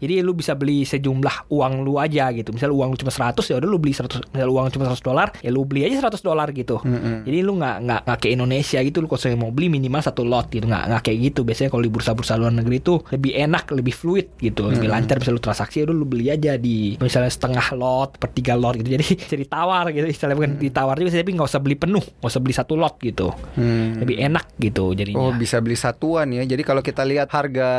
Jadi 0.00 0.14
lu 0.20 0.32
bisa 0.36 0.52
beli 0.54 0.84
sejumlah 0.84 1.48
uang 1.50 1.72
lu 1.82 1.96
aja 1.98 2.30
gitu. 2.34 2.52
Misalnya 2.52 2.74
uang 2.76 2.88
lu 2.94 2.98
cuma 3.00 3.12
100 3.12 3.40
ya 3.50 3.56
udah 3.58 3.68
lu 3.68 3.78
beli 3.80 3.94
100, 3.96 4.20
misalnya 4.32 4.52
uang 4.52 4.66
cuma 4.74 4.84
100 4.92 5.00
dolar, 5.00 5.28
ya 5.40 5.50
lu 5.50 5.62
beli 5.64 5.86
aja 5.86 6.10
100 6.10 6.20
dolar 6.20 6.48
gitu. 6.52 6.80
Jadi 7.24 7.38
lu 7.40 7.56
nggak 7.56 7.76
nggak 7.84 8.00
nggak 8.04 8.18
kayak 8.20 8.34
Indonesia 8.36 8.78
gitu 8.84 8.98
lu 9.00 9.08
kalau 9.08 9.36
mau 9.38 9.50
beli 9.54 9.68
minimal 9.70 10.00
satu 10.02 10.22
lot 10.26 10.50
gitu 10.50 10.66
nggak 10.66 10.84
nggak 10.90 11.02
kayak 11.04 11.18
gitu 11.30 11.40
biasanya 11.46 11.70
kalau 11.70 11.82
di 11.84 11.92
bursa-bursa 11.92 12.34
luar 12.36 12.52
negeri 12.52 12.76
itu 12.80 12.94
lebih 13.14 13.32
enak 13.34 13.64
lebih 13.72 13.94
fluid 13.94 14.26
gitu 14.40 14.68
lebih 14.68 14.88
lancar 14.90 15.16
bisa 15.20 15.30
lu 15.30 15.40
transaksi 15.40 15.82
ya 15.82 15.84
udah 15.88 15.96
lu 15.96 16.06
beli 16.06 16.26
aja 16.28 16.58
di 16.58 16.98
misalnya 16.98 17.30
setengah 17.30 17.66
lot 17.78 18.16
per 18.18 18.33
tiga 18.34 18.54
lot 18.54 18.74
gitu. 18.74 18.90
Jadi 18.90 19.04
bisa 19.22 19.36
ditawar 19.36 19.88
gitu. 19.88 20.04
Istilahnya 20.04 20.36
bukan 20.36 20.52
ditawar 20.58 20.94
juga 20.96 21.14
tapi 21.14 21.32
nggak 21.32 21.48
usah 21.48 21.60
beli 21.60 21.76
penuh. 21.76 22.02
Nggak 22.18 22.28
usah 22.28 22.42
beli 22.42 22.54
satu 22.54 22.74
lot 22.74 22.94
gitu. 22.98 23.30
Hmm. 23.54 23.96
lebih 23.96 24.18
enak 24.20 24.58
gitu 24.58 24.92
jadinya. 24.92 25.16
Oh 25.16 25.30
bisa 25.30 25.58
beli 25.58 25.74
satuan 25.74 26.28
ya. 26.28 26.42
Jadi 26.42 26.60
kalau 26.60 26.80
kita 26.80 27.02
lihat 27.02 27.30
harga 27.30 27.70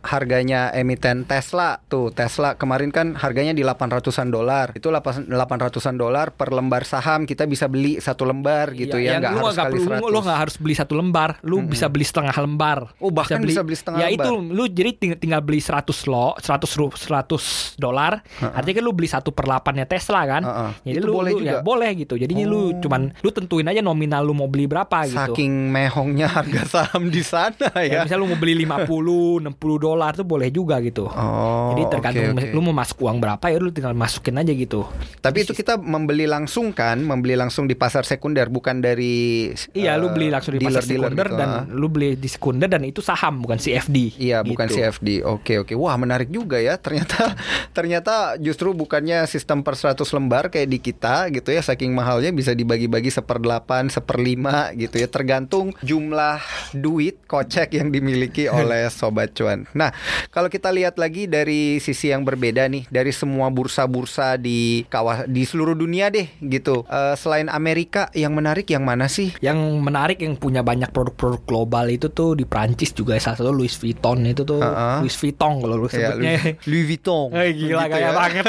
harganya 0.00 0.70
emiten 0.70 1.24
Tesla 1.24 1.80
tuh. 1.82 2.10
Tesla 2.10 2.54
kemarin 2.54 2.90
kan 2.90 3.14
harganya 3.14 3.50
di 3.50 3.62
800-an 3.62 4.28
dolar. 4.28 4.70
Itu 4.72 4.92
800-an 4.92 5.96
dolar 5.96 6.30
per 6.30 6.50
lembar 6.50 6.84
saham. 6.84 7.24
Kita 7.24 7.44
bisa 7.44 7.66
beli 7.66 7.98
satu 7.98 8.24
lembar 8.24 8.72
gitu 8.72 8.96
ya. 8.96 9.02
Iya, 9.04 9.10
yang 9.10 9.22
Nggak 9.22 9.32
harus 9.34 9.54
nggak 9.54 9.64
kali 9.64 9.78
perlu 9.78 10.06
100. 10.06 10.14
lu 10.14 10.18
nggak 10.20 10.38
harus 10.38 10.54
beli 10.56 10.74
satu 10.74 10.94
lembar. 10.94 11.30
Lu 11.40 11.56
bisa 11.64 11.86
beli 11.88 12.04
setengah 12.04 12.36
lembar. 12.36 12.78
Oh, 12.98 13.10
bahkan 13.10 13.40
bisa 13.40 13.62
beli 13.62 13.74
setengah 13.74 13.98
ya 14.00 14.08
lembar. 14.08 14.24
itu 14.24 14.32
lu 14.50 14.64
jadi 14.66 14.90
ting- 14.92 15.18
tinggal 15.18 15.40
beli 15.40 15.58
100 15.58 15.80
lo 16.04 16.36
100 16.36 16.78
ru- 16.78 16.94
100 16.94 17.76
dolar. 17.76 18.20
Artinya 18.40 18.74
kan 18.78 18.84
lu 18.84 18.92
beli 18.92 19.08
satu 19.08 19.30
per 19.30 19.46
8 19.46 19.74
nya 19.74 19.86
Tesla 19.94 20.22
kan. 20.24 20.42
Heeh. 20.42 20.70
Jadi 20.84 20.98
Itu 20.98 21.06
lu, 21.06 21.14
boleh 21.14 21.30
lu- 21.30 21.38
juga? 21.38 21.50
ya 21.50 21.56
boleh 21.62 21.90
gitu. 21.94 22.14
Jadinya 22.16 22.44
lu 22.44 22.60
Oh. 22.64 22.70
cuman 22.80 23.14
lu 23.14 23.30
tentuin 23.30 23.62
aja 23.64 23.78
nominal 23.78 24.22
lu 24.22 24.32
mau 24.32 24.46
beli 24.46 24.66
berapa 24.66 25.06
gitu. 25.06 25.14
Saking 25.14 25.70
mehongnya 25.70 26.26
harga 26.26 26.62
saham 26.74 27.08
di 27.08 27.22
sana 27.22 27.70
Ya, 27.76 27.82
ya. 27.84 27.98
misalnya 28.02 28.20
lu 28.20 28.28
mau 28.28 28.38
beli 28.38 28.54
50, 28.58 29.38
60 29.40 29.54
dolar 29.78 30.12
tuh 30.12 30.24
boleh 30.24 30.48
juga 30.48 30.80
gitu. 30.80 31.06
Oh, 31.06 31.70
Jadi 31.70 31.82
tergantung 31.88 32.24
oke, 32.32 32.42
oke. 32.42 32.50
lu 32.50 32.60
mau 32.60 32.74
masuk 32.74 32.98
uang 33.00 33.18
berapa 33.18 33.44
ya 33.46 33.58
lu 33.58 33.70
tinggal 33.70 33.92
masukin 33.92 34.34
aja 34.34 34.50
gitu. 34.50 34.82
Tapi 35.20 35.38
itu 35.40 35.52
kita 35.52 35.76
membeli 35.76 36.24
langsung 36.24 36.72
kan, 36.72 36.98
membeli 36.98 37.34
langsung 37.34 37.64
di 37.64 37.74
pasar 37.74 38.02
sekunder 38.02 38.48
bukan 38.48 38.80
dari 38.80 39.52
Iya, 39.70 39.94
lu 39.94 40.08
eh, 40.08 40.12
beli 40.12 40.26
langsung 40.28 40.52
di 40.52 40.60
pasar 40.60 40.82
dealer-dealer 40.82 41.12
sekunder 41.12 41.28
gitu, 41.28 41.38
dan 41.38 41.48
ah. 41.50 41.62
lu 41.68 41.86
beli 41.86 42.16
di 42.16 42.26
sekunder 42.26 42.66
dan 42.66 42.82
itu 42.82 42.98
saham 42.98 43.38
bukan 43.38 43.56
CFD. 43.56 44.16
Iya, 44.16 44.40
bukan 44.40 44.66
gitu. 44.66 44.80
CFD. 44.80 45.08
Oke, 45.22 45.60
oke. 45.60 45.74
Wah, 45.74 45.94
menarik 45.94 46.28
juga 46.28 46.56
ya. 46.56 46.74
Ternyata 46.74 47.36
ternyata 47.76 48.14
justru 48.38 48.72
bukannya 48.72 49.26
sistem 49.26 49.60
per 49.60 49.76
100 49.84 50.00
lembar 50.10 50.48
kayak 50.48 50.64
di 50.66 50.78
kita 50.78 51.28
gitu 51.28 51.48
ya. 51.48 51.60
Saking 51.60 51.92
mahalnya 51.92 52.32
bisa 52.32 52.50
dibagi-bagi 52.50 53.10
seperdelapan, 53.10 53.88
seperlima 53.88 54.72
gitu 54.72 54.96
ya. 54.96 55.06
Tergantung 55.06 55.76
jumlah 55.78 56.40
duit 56.72 57.20
kocek 57.24 57.74
yang 57.74 57.90
dimiliki 57.90 58.48
oleh 58.64 58.88
sobat 58.88 59.32
cuan. 59.32 59.68
Nah, 59.72 59.92
kalau 60.28 60.48
kita 60.48 60.70
lihat 60.70 60.96
lagi 60.96 61.26
dari 61.26 61.76
sisi 61.76 62.08
yang 62.08 62.24
berbeda 62.24 62.64
nih, 62.64 62.88
dari 62.88 63.12
semua 63.12 63.48
bursa-bursa 63.48 64.36
di 64.36 64.86
kawah 64.86 65.26
di 65.26 65.44
seluruh 65.44 65.74
dunia 65.74 66.08
deh 66.08 66.24
gitu. 66.40 66.86
Eh, 66.86 67.14
selain 67.14 67.46
Amerika, 67.46 68.08
yang 68.12 68.32
menarik 68.32 68.64
yang 68.66 68.82
mana 68.82 69.04
sih? 69.04 69.36
Yang 69.38 69.58
menarik 69.78 70.18
yang 70.18 70.34
punya 70.34 70.62
banyak 70.62 70.88
produk-produk 70.88 71.42
global 71.44 71.86
itu 71.86 72.08
tuh 72.08 72.32
di 72.32 72.44
Prancis 72.44 72.90
juga 72.90 73.18
salah 73.18 73.36
satu 73.36 73.50
Louis 73.50 73.74
Vuitton 73.74 74.24
itu 74.24 74.42
tuh 74.42 74.62
Ha-ha. 74.62 75.02
Louis 75.02 75.12
Vuitton 75.12 75.52
kalau 75.58 75.76
lu 75.76 75.86
Ya, 75.86 76.08
sebutnya. 76.10 76.30
Louis, 76.32 76.54
Louis 76.64 76.84
Vuitton. 76.88 77.26
Eh, 77.30 77.50
gila 77.52 77.82
Gitu 77.84 77.92
kayak 77.92 78.00
ya. 78.00 78.12
banget. 78.14 78.44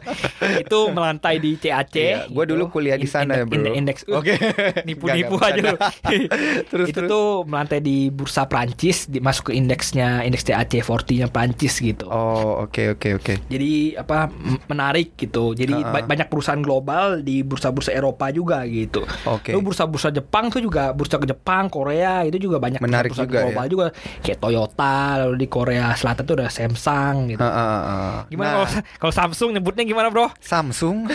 itu 0.70 0.80
melantai 0.88 1.34
di 1.36 1.50
CAC. 1.56 1.94
Iya, 1.96 2.18
gua 2.28 2.46
dulu 2.46 2.70
kuliah 2.70 2.94
di 2.94 3.04
sana 3.04 3.34
ya, 3.34 3.44
bro. 3.44 3.58
Indeks. 3.60 4.06
Oke. 4.06 4.38
Nipu-nipu 4.86 5.34
Nggak, 5.34 5.50
aja 5.50 5.60
lu. 5.60 5.76
Terus, 6.70 6.86
itu 6.86 6.96
terus. 6.96 7.10
tuh 7.10 7.42
melantai 7.42 7.80
di 7.80 8.08
bursa 8.08 8.46
Prancis, 8.46 9.10
masuk 9.10 9.50
ke 9.50 9.52
indeksnya 9.52 10.22
indeks 10.22 10.44
CAC 10.44 10.78
40-nya 10.78 11.26
Prancis 11.26 11.74
gitu. 11.76 12.06
Oh, 12.06 12.62
oke 12.62 12.94
oke 12.94 13.18
oke. 13.18 13.32
Jadi 13.46 13.96
apa 13.96 14.30
menarik 14.66 15.16
gitu. 15.16 15.52
Jadi 15.52 15.74
Ha-ha. 15.74 15.90
ba- 15.92 16.06
banyak 16.06 16.28
perusahaan 16.28 16.60
global 16.60 17.20
di 17.20 17.42
bursa-bursa 17.42 17.90
Eropa 17.90 18.30
juga 18.30 18.62
gitu. 18.64 19.02
Oke. 19.26 19.50
Lalu 19.50 19.62
bursa-bursa 19.66 20.08
Jepang 20.10 20.48
tuh 20.48 20.60
juga 20.60 20.92
bursa 20.92 21.16
ke 21.16 21.26
Jepang, 21.26 21.66
Korea 21.66 22.22
itu 22.22 22.38
juga 22.38 22.58
banyak 22.58 22.78
Menarik 22.78 23.10
bursa 23.10 23.24
juga 23.24 23.36
ya. 23.36 23.42
global 23.48 23.66
juga 23.66 23.86
kayak 24.20 24.38
Toyota, 24.38 24.96
lalu 25.18 25.34
di 25.36 25.48
Korea 25.48 25.90
Selatan 25.92 26.22
tuh 26.22 26.34
ada 26.36 26.46
Samsung 26.46 27.14
gitu. 27.28 27.40
Ah, 27.40 27.50
ah. 27.50 28.14
Gimana 28.26 28.46
Nah, 28.50 28.54
kalau 28.56 28.68
kalau 29.00 29.14
Samsung 29.14 29.50
nyebutnya 29.52 29.82
gimana, 29.82 30.08
Bro? 30.08 30.30
Samsung? 30.38 30.59
Samsung. 30.60 31.08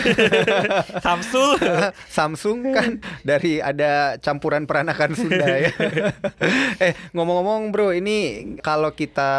Samsung 2.16 2.58
kan 2.74 2.98
dari 3.22 3.62
ada 3.62 4.18
campuran 4.18 4.66
peranakan 4.66 5.14
Sunda 5.14 5.46
ya. 5.46 5.70
eh 6.86 6.92
ngomong-ngomong 7.14 7.70
bro, 7.70 7.94
ini 7.94 8.42
kalau 8.58 8.90
kita 8.90 9.30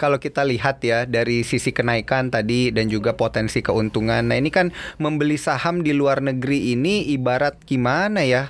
kalau 0.00 0.16
kita 0.16 0.40
lihat 0.48 0.80
ya 0.80 1.04
dari 1.04 1.44
sisi 1.44 1.68
kenaikan 1.68 2.32
tadi 2.32 2.72
dan 2.72 2.88
juga 2.88 3.12
potensi 3.12 3.60
keuntungan. 3.60 4.24
Nah 4.24 4.40
ini 4.40 4.48
kan 4.48 4.72
membeli 4.96 5.36
saham 5.36 5.84
di 5.84 5.92
luar 5.92 6.24
negeri 6.24 6.72
ini 6.72 7.12
ibarat 7.12 7.60
gimana 7.68 8.24
ya? 8.24 8.48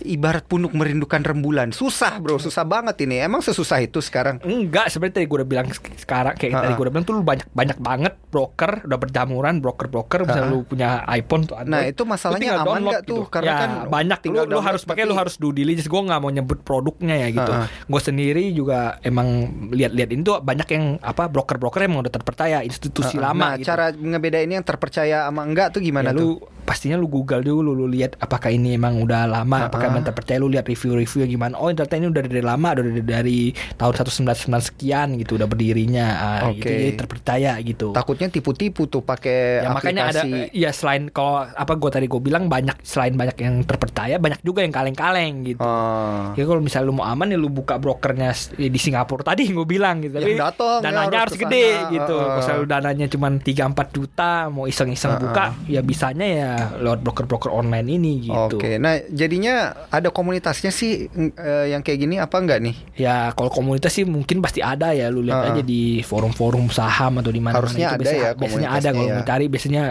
Ibarat 0.00 0.44
punuk 0.44 0.70
merindukan 0.70 1.20
rembulan. 1.20 1.70
Susah 1.70 2.16
bro, 2.16 2.36
susah 2.36 2.62
banget 2.62 2.98
ini. 3.00 3.18
Emang 3.18 3.38
sesusah 3.38 3.78
itu 3.78 3.98
sekarang? 3.98 4.38
Enggak, 4.40 4.88
sebenarnya 4.88 5.14
tadi 5.14 5.26
gue 5.26 5.36
udah 5.36 5.48
bilang 5.48 5.66
sek- 5.68 5.98
sekarang 5.98 6.34
kayak 6.34 6.52
tadi 6.54 6.66
Ha-ha. 6.66 6.74
gue 6.74 6.84
udah 6.84 6.92
bilang 6.92 7.04
tuh 7.04 7.14
lu 7.14 7.22
banyak 7.22 7.46
banyak 7.48 7.78
banget 7.78 8.14
broker 8.28 8.84
udah 8.84 8.98
berjamuran 8.98 9.54
broker-broker 9.58 10.18
misalnya 10.22 10.48
lu 10.48 10.62
punya 10.62 10.88
iPhone 11.08 11.44
tuh 11.44 11.56
Nah, 11.60 11.84
itu 11.84 12.02
masalahnya 12.02 12.50
lu 12.54 12.60
aman 12.60 12.66
download 12.68 12.84
nggak 12.88 13.02
tuh? 13.02 13.18
gitu. 13.18 13.22
Karena 13.28 13.48
ya, 13.48 13.56
kan 13.58 13.70
banyak 13.88 14.18
lu, 14.24 14.40
lu 14.46 14.60
harus 14.60 14.82
pakai 14.82 15.02
lu 15.02 15.08
tapi- 15.08 15.20
harus 15.20 15.34
due 15.36 15.52
diligence 15.52 15.86
gue 15.86 16.00
nggak 16.00 16.18
mau 16.18 16.30
nyebut 16.30 16.58
produknya 16.60 17.16
ya 17.16 17.28
gitu. 17.30 17.52
Ha-ha. 17.52 17.66
Gue 17.84 18.00
sendiri 18.00 18.44
juga 18.50 18.78
emang 19.00 19.28
lihat-lihat 19.70 20.10
itu 20.10 20.32
banyak 20.38 20.68
yang 20.68 20.84
apa 20.98 21.26
broker-broker 21.26 21.80
yang 21.80 21.98
udah 21.98 22.10
terpercaya 22.10 22.60
institusi 22.60 23.16
Nah, 23.16 23.28
lama 23.28 23.40
nah, 23.40 23.52
gitu. 23.56 23.66
cara 23.66 23.90
ngebedain 23.90 24.48
yang 24.48 24.62
terpercaya 24.62 25.24
sama 25.24 25.42
enggak 25.42 25.70
tuh 25.70 25.80
gimana 25.80 26.10
ya, 26.10 26.14
tuh? 26.14 26.20
lu 26.20 26.57
pastinya 26.68 26.94
lu 26.94 27.08
Google 27.08 27.40
dulu 27.40 27.72
lu 27.72 27.88
lihat 27.88 28.14
apakah 28.18 28.50
ini 28.50 28.76
emang 28.76 29.00
udah 29.00 29.24
lama 29.24 29.64
apakah 29.64 29.88
Ha-ha. 29.88 29.92
emang 29.94 30.04
terpercaya 30.04 30.36
lu 30.36 30.48
lihat 30.48 30.64
review-review 30.64 31.24
gimana 31.26 31.56
oh 31.56 31.72
ternyata 31.72 31.96
ini 31.96 32.06
udah 32.06 32.22
dari 32.22 32.42
lama 32.42 32.68
udah 32.70 32.84
dari, 32.84 33.02
dari 33.02 33.38
tahun 33.74 33.92
1999 33.96 34.36
sekian 34.68 35.16
gitu 35.16 35.34
udah 35.34 35.46
berdirinya 35.46 36.06
ah, 36.12 36.40
Oke. 36.46 36.60
gitu, 36.60 36.68
jadi 36.68 36.88
terpercaya 36.94 37.52
gitu 37.58 37.88
Takutnya 37.90 38.28
tipu-tipu 38.28 38.84
tuh 38.84 39.00
pakai 39.00 39.64
ya 39.64 39.70
makanya 39.70 40.02
ada 40.06 40.20
aplikasi. 40.20 40.52
ya 40.52 40.70
selain 40.70 41.08
kalau 41.08 41.40
apa 41.42 41.72
gue 41.72 41.90
tadi 41.90 42.06
gue 42.06 42.20
bilang 42.20 42.46
banyak 42.46 42.76
selain 42.82 43.14
banyak 43.14 43.36
yang 43.38 43.64
terpercaya 43.64 44.16
banyak 44.16 44.40
juga 44.42 44.60
yang 44.60 44.70
kaleng-kaleng 44.70 45.46
gitu 45.46 45.60
Oh. 45.60 46.34
Ya 46.34 46.44
kalau 46.44 46.60
misalnya 46.60 46.86
lu 46.86 46.94
mau 46.94 47.06
aman 47.06 47.28
ya 47.28 47.36
lu 47.36 47.48
buka 47.48 47.76
brokernya 47.76 48.30
s- 48.30 48.50
di 48.50 48.76
Singapura 48.76 49.22
tadi 49.22 49.46
gue 49.46 49.64
bilang 49.64 50.00
gitu. 50.00 50.12
Tapi 50.12 50.32
Ya, 50.32 50.50
datang, 50.50 50.78
ya, 50.78 50.84
dananya 50.84 51.18
harus 51.18 51.34
harus, 51.34 51.40
gede 51.40 51.66
gitu. 51.90 52.16
Heeh. 52.16 52.42
Kalau 52.42 52.64
dananya 52.64 53.06
cuma 53.06 53.28
3 53.30 53.64
4 53.66 53.88
juta 53.90 54.30
mau 54.48 54.64
iseng-iseng 54.64 55.14
Heeh. 55.14 55.22
buka 55.22 55.44
ya 55.66 55.80
bisanya 55.80 56.26
ya 56.26 56.50
lewat 56.80 57.00
broker-broker 57.04 57.50
online 57.52 57.88
ini 57.88 58.12
gitu. 58.30 58.58
Oke, 58.58 58.76
nah 58.76 58.98
jadinya 59.10 59.74
ada 59.88 60.10
komunitasnya 60.10 60.72
sih 60.74 61.08
eh, 61.16 61.66
yang 61.72 61.82
kayak 61.84 61.98
gini 61.98 62.16
apa 62.18 62.36
enggak 62.38 62.58
nih? 62.62 62.76
Ya 62.98 63.30
kalau 63.34 63.50
komunitas 63.52 63.94
sih 63.94 64.04
mungkin 64.08 64.42
pasti 64.42 64.60
ada 64.64 64.92
ya 64.92 65.08
lu 65.12 65.22
lihat 65.22 65.44
Heeh. 65.44 65.54
aja 65.58 65.62
di 65.62 65.82
forum-forum 66.02 66.70
saham 66.72 67.20
atau 67.20 67.30
di 67.30 67.42
mana 67.42 67.60
Harusnya 67.60 67.94
ada 67.94 68.10
ya 68.10 68.30
biasanya 68.34 68.68
ada 68.72 68.88
kalau 68.90 69.08
ya. 69.08 69.14
mau 69.20 69.24
cari 69.24 69.46
biasanya 69.46 69.82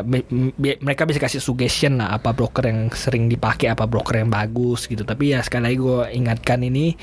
mereka 0.58 1.04
bisa 1.06 1.20
kasih 1.22 1.42
suggestion 1.44 2.02
lah 2.02 2.18
apa 2.18 2.34
broker 2.34 2.66
yang 2.66 2.90
sering 2.92 3.30
dipakai 3.30 3.72
apa 3.72 3.86
broker 3.86 4.18
yang 4.18 4.32
bagus 4.34 4.90
gitu 4.90 5.06
tapi 5.06 5.38
ya 5.38 5.40
sekali 5.46 5.72
lagi 5.72 5.78
gue 5.78 6.02
ingatkan 6.18 6.60
ini 6.66 6.98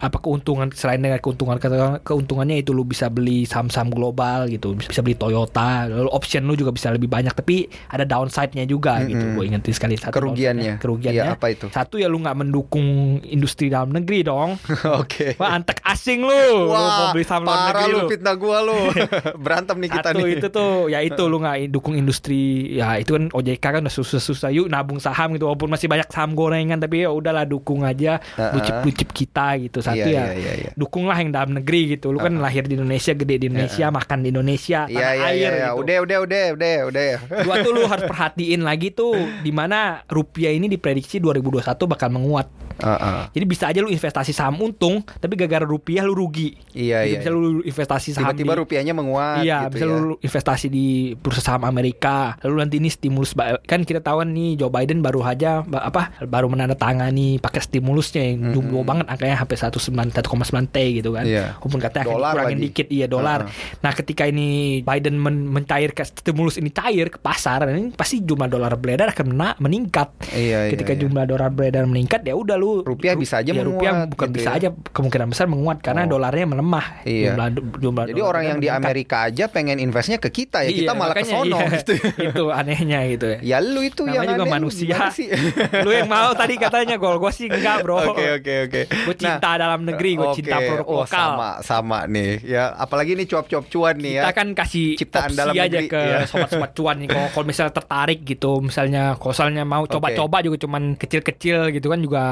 apa 0.00 0.16
keuntungan 0.18 0.72
selain 0.72 1.04
dengan 1.04 1.20
keuntungan 1.20 1.60
keuntungannya 2.00 2.64
itu 2.64 2.72
lu 2.72 2.88
bisa 2.88 3.12
beli 3.12 3.44
saham-saham 3.44 3.92
global 3.92 4.48
gitu 4.48 4.72
bisa 4.74 5.04
beli 5.04 5.14
Toyota 5.14 5.86
lalu 5.86 6.10
option 6.10 6.48
lu 6.48 6.56
juga 6.56 6.72
bisa 6.72 6.88
lebih 6.88 7.12
banyak 7.12 7.36
tapi 7.36 7.68
ada 7.92 8.08
downside-nya 8.08 8.64
juga 8.64 8.79
gitu 9.02 9.20
Mm-mm. 9.20 9.36
gue 9.36 9.44
ingetin 9.46 9.72
sekali 9.72 9.94
satu 9.94 10.10
Kerugiannya. 10.10 10.40
downside-nya. 10.72 10.74
kerugiannya 10.78 11.22
Iya, 11.22 11.36
apa 11.36 11.46
itu? 11.48 11.66
satu 11.68 11.94
ya 11.96 12.06
lu 12.06 12.18
nggak 12.18 12.36
mendukung 12.36 12.88
industri 13.22 13.68
dalam 13.68 13.90
negeri 13.90 14.22
dong 14.22 14.56
Oke. 15.00 15.36
Wah 15.36 15.52
antek 15.52 15.80
asing 15.82 16.20
lu, 16.20 16.30
lu 16.64 16.72
mau 16.72 17.10
beli 17.10 17.22
saham 17.22 17.44
luar 17.44 17.72
negeri 17.72 17.90
lu 17.90 18.00
fitnah 18.08 18.34
gua 18.34 18.58
lu. 18.60 18.78
Berantem 19.44 19.76
nih 19.76 19.90
kita 19.90 20.08
Satu 20.08 20.18
nih. 20.20 20.32
itu 20.34 20.46
tuh, 20.48 20.70
ya 20.86 21.00
itu 21.00 21.22
lu 21.22 21.36
nggak 21.36 21.68
dukung 21.68 21.94
industri, 21.94 22.40
ya 22.72 22.96
itu 22.96 23.12
kan 23.12 23.28
OJK 23.28 23.58
kan 23.60 23.80
udah 23.80 23.92
susah-susah 23.92 24.48
yuk 24.50 24.66
nabung 24.66 24.96
saham 24.96 25.32
gitu, 25.32 25.44
walaupun 25.44 25.68
masih 25.68 25.86
banyak 25.86 26.08
saham 26.08 26.32
gorengan 26.32 26.78
tapi 26.78 27.02
ya 27.02 27.10
udahlah 27.10 27.42
dukung 27.42 27.82
aja 27.82 28.18
chip 28.60 28.76
blue 28.80 28.92
chip 28.92 29.10
kita 29.10 29.58
gitu. 29.58 29.80
Satu 29.80 29.98
Iya, 30.00 30.06
ya, 30.06 30.24
iya, 30.30 30.32
iya, 30.32 30.52
iya. 30.60 30.70
dukunglah 30.74 31.16
yang 31.16 31.30
dalam 31.30 31.50
negeri 31.54 31.94
gitu. 31.94 32.08
Lu 32.08 32.18
kan 32.18 32.32
lahir 32.34 32.64
di 32.64 32.74
Indonesia, 32.74 33.12
gede 33.12 33.36
di 33.36 33.46
Indonesia, 33.46 33.86
makan 33.88 34.18
di 34.20 34.28
Indonesia, 34.30 34.80
Iya 34.84 34.96
tanah 34.96 35.12
iya 35.12 35.26
air 35.26 35.36
iya. 35.50 35.50
gitu. 35.66 35.80
Udah 35.80 35.96
udah 36.00 36.18
udah 36.20 36.44
udah 36.54 36.74
udah. 36.86 37.10
Dua 37.42 37.54
tuh 37.58 37.70
lu 37.70 37.82
harus 37.84 38.04
perhatiin 38.12 38.60
lagi 38.70 38.94
tuh 38.94 39.18
di 39.42 39.50
mana 39.50 40.06
rupiah 40.06 40.54
ini 40.54 40.70
diprediksi 40.70 41.18
2021 41.18 41.90
bakal 41.90 42.08
menguat. 42.14 42.69
Heeh. 42.80 43.20
Jadi 43.32 43.44
bisa 43.44 43.64
aja 43.68 43.78
lu 43.78 43.88
investasi 43.88 44.32
saham 44.32 44.56
untung, 44.58 45.04
tapi 45.20 45.36
gara-gara 45.36 45.64
rupiah 45.64 46.02
lu 46.02 46.16
rugi. 46.16 46.56
Iya 46.72 47.04
Jadi 47.04 47.10
iya. 47.12 47.18
Bisa 47.20 47.30
lu 47.30 47.60
investasi 47.60 48.08
saham 48.12 48.32
Tiba-tiba 48.32 48.52
di- 48.54 48.60
rupiahnya 48.60 48.92
menguat 48.92 49.42
Iya, 49.44 49.58
gitu 49.68 49.72
bisa 49.76 49.84
ya. 49.84 49.90
lu 49.90 50.14
investasi 50.18 50.66
di 50.68 50.86
bursa 51.16 51.40
saham 51.40 51.62
Amerika. 51.64 52.36
Lalu 52.42 52.54
nanti 52.56 52.76
ini 52.78 52.88
stimulus 52.88 53.32
kan 53.64 53.84
kita 53.84 54.00
tahu 54.00 54.24
nih 54.24 54.56
Joe 54.56 54.72
Biden 54.72 55.00
baru 55.00 55.20
aja 55.22 55.62
apa 55.62 56.14
baru 56.24 56.48
menandatangani 56.48 57.38
pakai 57.38 57.60
stimulusnya 57.60 58.22
yang 58.24 58.52
jumbo 58.52 58.82
banget 58.82 59.06
angkanya 59.08 59.40
sampai 59.40 59.56
1,9 59.56 60.10
1,9 60.12 60.70
T 60.70 60.76
gitu 61.00 61.10
kan. 61.12 61.24
Iya. 61.26 61.56
Walaupun 61.60 61.80
katanya 61.80 62.04
akan 62.06 62.16
dikurangin 62.16 62.58
lagi. 62.58 62.66
dikit 62.70 62.86
iya 62.90 63.06
dolar. 63.06 63.40
Heeh. 63.46 63.78
Nah, 63.80 63.92
ketika 63.92 64.22
ini 64.24 64.48
Biden 64.80 65.18
men 65.18 65.50
mencairkan 65.50 66.06
stimulus 66.06 66.56
ini 66.56 66.70
cair 66.70 67.10
ke 67.10 67.18
pasar, 67.18 67.66
ini 67.70 67.90
pasti 67.92 68.22
jumlah 68.22 68.46
dolar 68.46 68.72
beredar 68.78 69.10
akan 69.10 69.58
meningkat. 69.58 70.08
Iya 70.30 70.68
iya. 70.68 70.70
Ketika 70.70 70.92
iya. 70.94 71.00
jumlah 71.02 71.24
dolar 71.26 71.50
beredar 71.50 71.84
meningkat 71.88 72.22
ya 72.22 72.36
udah 72.36 72.54
lu 72.54 72.69
Rupiah 72.82 73.14
bisa 73.14 73.42
aja 73.42 73.50
ya, 73.52 73.62
rupiah 73.62 73.92
menguat 73.94 74.10
bukan 74.16 74.28
gitu 74.30 74.36
bisa 74.40 74.50
ya. 74.50 74.58
aja 74.58 74.68
kemungkinan 74.72 75.26
besar 75.30 75.46
menguat 75.46 75.78
karena 75.84 76.02
Oh. 76.08 76.16
dolarnya 76.16 76.46
melemah. 76.48 76.86
Iya. 77.04 77.36
Jumlah, 77.36 77.48
jumlah 77.78 78.04
Jadi 78.10 78.22
orang 78.24 78.44
yang 78.46 78.58
di. 78.58 78.68
Amerika 78.70 79.28
aja 79.28 79.44
pengen 79.50 79.76
investnya 79.82 80.16
ke 80.16 80.30
kita 80.32 80.64
ya, 80.64 80.70
kita 80.70 80.92
Iya, 80.94 80.98
malah 80.98 81.14
ke 81.14 81.26
sono 81.26 81.58
iya. 81.58 81.68
gitu. 81.78 81.92
itu 82.30 82.44
anehnya 82.48 82.98
gitu 83.10 83.26
ya. 83.28 83.38
Ya 83.42 83.56
lu 83.60 83.82
itu 83.84 84.06
Namanya 84.06 84.16
yang 84.16 84.26
juga 84.32 84.44
aneh, 84.46 84.54
manusia. 84.56 84.96
Lu 85.86 85.90
yang 85.90 86.08
mau 86.08 86.30
tadi 86.32 86.54
katanya 86.56 86.96
gol 86.96 87.18
gue 87.18 87.32
sih 87.34 87.46
enggak 87.50 87.82
bro. 87.84 88.14
Oke 88.14 88.40
oke 88.40 88.54
oke. 88.70 88.80
Gue 88.88 89.14
cinta 89.18 89.50
dalam 89.58 89.84
negeri, 89.84 90.16
gue 90.16 90.28
cinta 90.34 90.56
oke. 90.58 90.66
produk 90.66 90.86
oh, 90.86 90.96
lokal. 91.04 91.28
Sama 91.34 91.50
sama 91.62 91.98
nih. 92.06 92.40
Ya 92.46 92.72
apalagi 92.74 93.18
nih 93.18 93.26
cuap-cuap 93.26 93.64
cuan 93.68 93.96
nih 93.98 94.12
ya. 94.20 94.22
Kita 94.28 94.32
kan 94.34 94.48
kasih 94.54 94.88
Ciptaan 94.96 95.30
dalam 95.34 95.54
aja 95.54 95.66
negeri, 95.66 95.86
ke 95.90 96.00
iya. 96.00 96.18
sobat-sobat 96.26 96.70
cuan 96.74 96.96
nih. 97.02 97.08
Kalau 97.10 97.46
misalnya 97.46 97.72
tertarik 97.74 98.20
gitu, 98.24 98.52
misalnya 98.62 99.18
kalau 99.18 99.32
misalnya 99.34 99.64
mau 99.66 99.84
coba-coba 99.86 100.36
juga 100.44 100.56
cuman 100.62 100.82
kecil-kecil 100.96 101.74
gitu 101.74 101.86
kan 101.90 102.00
juga 102.00 102.22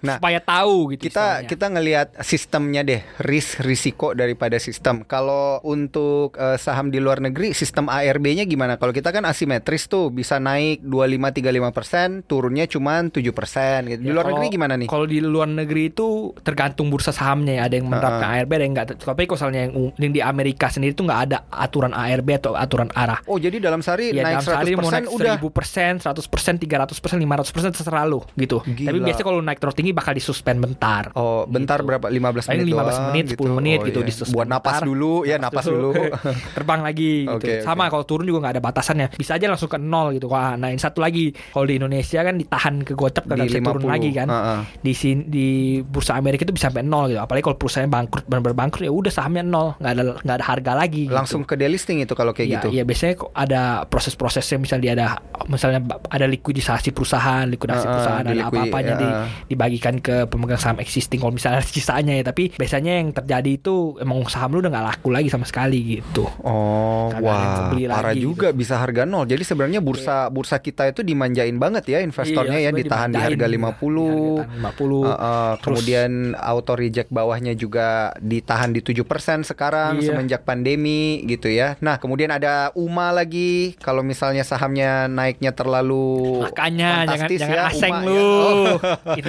Nah, 0.00 0.16
supaya 0.16 0.38
tahu 0.38 0.92
gitu. 0.92 1.06
kita 1.06 1.24
istilahnya. 1.38 1.48
kita 1.48 1.66
ngelihat 1.68 2.06
sistemnya 2.20 2.82
deh 2.82 3.00
risk 3.20 3.60
risiko 3.60 4.12
daripada 4.12 4.56
sistem 4.56 5.02
kalau 5.02 5.60
untuk 5.62 6.34
eh, 6.34 6.56
saham 6.56 6.88
di 6.88 6.98
luar 6.98 7.20
negeri 7.20 7.52
sistem 7.52 7.86
ARB-nya 7.86 8.44
gimana 8.44 8.74
kalau 8.74 8.90
kita 8.90 9.08
kan 9.08 9.22
asimetris 9.22 9.86
tuh 9.86 10.08
bisa 10.08 10.36
naik 10.36 10.82
25 10.82 11.38
35 11.40 11.70
persen 11.72 12.08
turunnya 12.22 12.64
cuma 12.64 13.02
7 13.02 13.12
persen 13.30 13.78
gitu 13.86 14.00
di 14.00 14.08
Ya, 14.08 14.12
luar 14.12 14.24
kalau- 14.24 14.36
negeri 14.36 14.48
gimana 14.50 14.74
nih 14.74 14.88
Kalau 14.88 15.06
di 15.06 15.18
luar 15.20 15.46
negeri 15.46 15.82
itu 15.88 16.08
tergantung 16.40 16.88
bursa 16.88 17.10
sahamnya 17.10 17.54
ya. 17.54 17.62
Ada 17.62 17.74
yang 17.76 17.86
menerapkan 17.86 18.28
ARB, 18.32 18.50
ada 18.50 18.62
yang 18.62 18.72
enggak. 18.72 18.86
Tapi 18.96 19.22
kalau 19.24 19.36
misalnya 19.36 19.60
yang, 19.62 19.72
yang 19.94 20.12
di 20.12 20.20
Amerika 20.20 20.66
sendiri 20.66 20.90
itu 20.90 21.02
nggak 21.02 21.20
ada 21.22 21.38
aturan 21.48 21.92
ARB 21.92 22.28
atau 22.34 22.52
aturan 22.52 22.90
arah. 22.92 23.22
oh 23.24 23.36
jadi 23.36 23.56
dalam 23.58 23.80
sehari 23.80 24.10
Ya 24.10 24.24
naik 24.24 24.40
dalam 24.40 24.44
sehari 24.44 24.72
100 24.72 24.74
mau 24.74 24.82
persen 24.82 24.96
naik 24.96 25.10
udah 25.12 25.34
1000 25.38 25.50
persen, 25.50 25.92
100 25.96 26.26
persen, 26.26 26.54
300 26.56 26.98
persen, 26.98 27.16
500 27.18 27.52
persen 27.52 27.70
terserah 27.70 28.04
lu 28.04 28.20
gitu. 28.34 28.58
Gila. 28.62 28.88
Tapi 28.90 28.98
biasanya 29.00 29.26
kalau 29.26 29.40
naik 29.50 29.58
terlalu 29.58 29.76
tinggi 29.76 29.92
bakal 29.92 30.12
disuspend 30.12 30.58
bentar. 30.58 31.10
Oh, 31.12 31.42
bentar 31.44 31.76
Gitu. 31.76 31.88
berapa? 31.88 32.06
15 32.06 32.46
Paling 32.46 32.60
menit 32.60 32.70
15 32.70 32.78
doang 32.86 33.06
menit, 33.08 33.24
10 33.28 33.52
menit 33.52 33.78
Oh, 33.78 33.86
gitu 33.86 33.98
iya. 33.98 34.06
disuspend 34.06 34.36
Buat 34.36 34.48
napas 34.48 34.72
bentar. 34.72 34.86
dulu, 34.86 35.12
ya 35.24 35.36
napas 35.36 35.64
dulu. 35.66 35.90
Terbang 36.56 36.80
lagi 36.80 37.12
gitu. 37.24 37.36
Oke. 37.36 37.52
Sama 37.60 37.84
kalau 37.86 38.04
turun 38.04 38.24
juga 38.24 38.38
nggak 38.40 38.54
ada 38.54 38.62
batasannya. 38.62 39.06
Bisa 39.12 39.34
aja 39.34 39.46
langsung 39.46 39.66
ke 39.66 39.76
nol 39.76 40.12
gitu. 40.12 40.26
Wah, 40.26 40.54
nah 40.54 40.68
ini 40.68 40.78
satu 40.78 41.00
lagi. 41.00 41.32
Kalau 41.32 41.64
di 41.64 41.74
Indonesia 41.76 42.20
kan 42.20 42.34
ditahan 42.34 42.74
ke 42.80 42.92
gocap 42.94 43.26
nggak 43.26 43.38
bisa 43.42 43.58
turun 43.60 43.82
50. 43.82 43.90
lagi 43.90 44.10
kan. 44.12 44.28
Heeh. 44.28 44.60
Di 44.80 44.92
sini 44.92 45.20
di 45.26 45.46
bursa 45.80 46.14
Amerika 46.14 46.42
itu 46.42 46.52
bisa 46.52 46.68
sampai 46.68 46.82
nol 46.82 47.08
gitu. 47.08 47.18
Apalagi 47.18 47.42
kalau 47.42 47.56
perusahaan 47.56 47.86
bangkrut 47.86 48.24
benar-benar 48.24 48.56
bangkrut 48.58 48.84
ya 48.84 48.92
udah 48.92 49.10
sahamnya 49.10 49.42
nol, 49.42 49.74
nggak 49.76 49.92
ada 49.92 50.02
nggak 50.20 50.36
ada 50.36 50.46
harga 50.46 50.72
lagi. 50.74 51.02
gitu. 51.02 51.12
Langsung 51.12 51.42
ke 51.42 51.54
delisting 51.54 51.98
itu 51.98 52.12
kalau 52.12 52.30
kayak 52.30 52.46
Iya, 52.46 52.56
gitu. 52.56 52.68
iya 52.70 52.82
biasanya 52.82 53.14
kok 53.16 53.30
ada 53.32 53.60
proses-prosesnya 53.84 54.58
misalnya 54.58 54.90
ada 54.92 55.06
misalnya 55.46 55.80
ada 56.06 56.26
likuidisasi 56.26 56.90
perusahaan, 56.90 57.46
likuidasi 57.46 57.80
Heeh, 57.80 57.90
perusahaan 57.90 58.20
ada 58.20 58.30
dilikui- 58.30 58.58
apa-apanya 58.60 58.94
di, 58.94 59.06
heeh. 59.06 59.26
Dibagikan 59.46 59.96
ke 59.98 60.26
pemegang 60.26 60.58
saham 60.58 60.78
existing 60.78 61.20
kalau 61.20 61.32
misalnya 61.32 61.62
sisanya 61.64 62.12
ya, 62.12 62.24
tapi 62.24 62.52
biasanya 62.52 63.00
yang 63.00 63.08
terjadi 63.10 63.50
itu 63.56 63.96
emang 63.98 64.26
saham 64.26 64.52
lu 64.52 64.60
udah 64.60 64.70
nggak 64.70 64.86
laku 64.96 65.08
lagi 65.08 65.28
sama 65.28 65.46
sekali 65.46 66.00
gitu. 66.00 66.26
Oh, 66.42 67.08
wah, 67.22 67.70
parah 67.70 68.10
lagi 68.10 68.20
gitu. 68.20 68.34
juga 68.34 68.50
bisa 68.50 68.76
harga 68.76 69.06
nol. 69.06 69.24
Jadi 69.24 69.42
sebenarnya 69.42 69.80
bursa 69.80 70.28
bursa 70.28 70.58
kita 70.58 70.90
itu 70.90 71.00
dimanjain 71.00 71.56
banget 71.56 71.86
ya 71.88 71.98
investornya 72.00 72.58
Iya, 72.60 72.70
ya 72.72 72.76
ditahan 72.76 73.10
di 73.10 73.20
harga 73.20 73.46
Iya, 73.46 73.54
50. 73.56 74.42
ditahan 74.42 74.74
50. 74.74 75.00
Uh, 75.00 75.12
uh, 75.12 75.52
kemudian 75.60 76.10
auto 76.34 76.72
reject 76.74 77.10
bawahnya 77.10 77.54
juga 77.54 78.10
ditahan 78.18 78.72
di 78.72 78.80
7% 78.80 79.44
sekarang 79.44 80.00
Iya. 80.00 80.12
semenjak 80.12 80.42
pandemi 80.42 81.22
gitu 81.24 81.46
ya. 81.46 81.76
Nah, 81.78 81.96
kemudian 81.96 82.30
ada 82.30 82.72
UMA 82.74 83.12
lagi 83.12 83.74
kalau 83.78 84.02
misalnya 84.02 84.42
sahamnya 84.42 85.06
naiknya 85.06 85.52
terlalu 85.52 86.42
Makanya 86.42 87.04
jangan 87.06 87.28
fantastis 87.28 87.38
jangan 87.40 87.56
ya, 87.56 87.62
asing 87.68 87.92
UMA 87.92 88.06
lu. 88.06 88.14
ya. 88.14 88.24
Oh. 88.24 88.76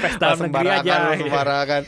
Invest 0.01 0.17
dalam 0.17 0.38
negeri 0.41 0.50
Sembarangan 0.50 0.81
aja. 0.81 1.20
sembarangan. 1.22 1.81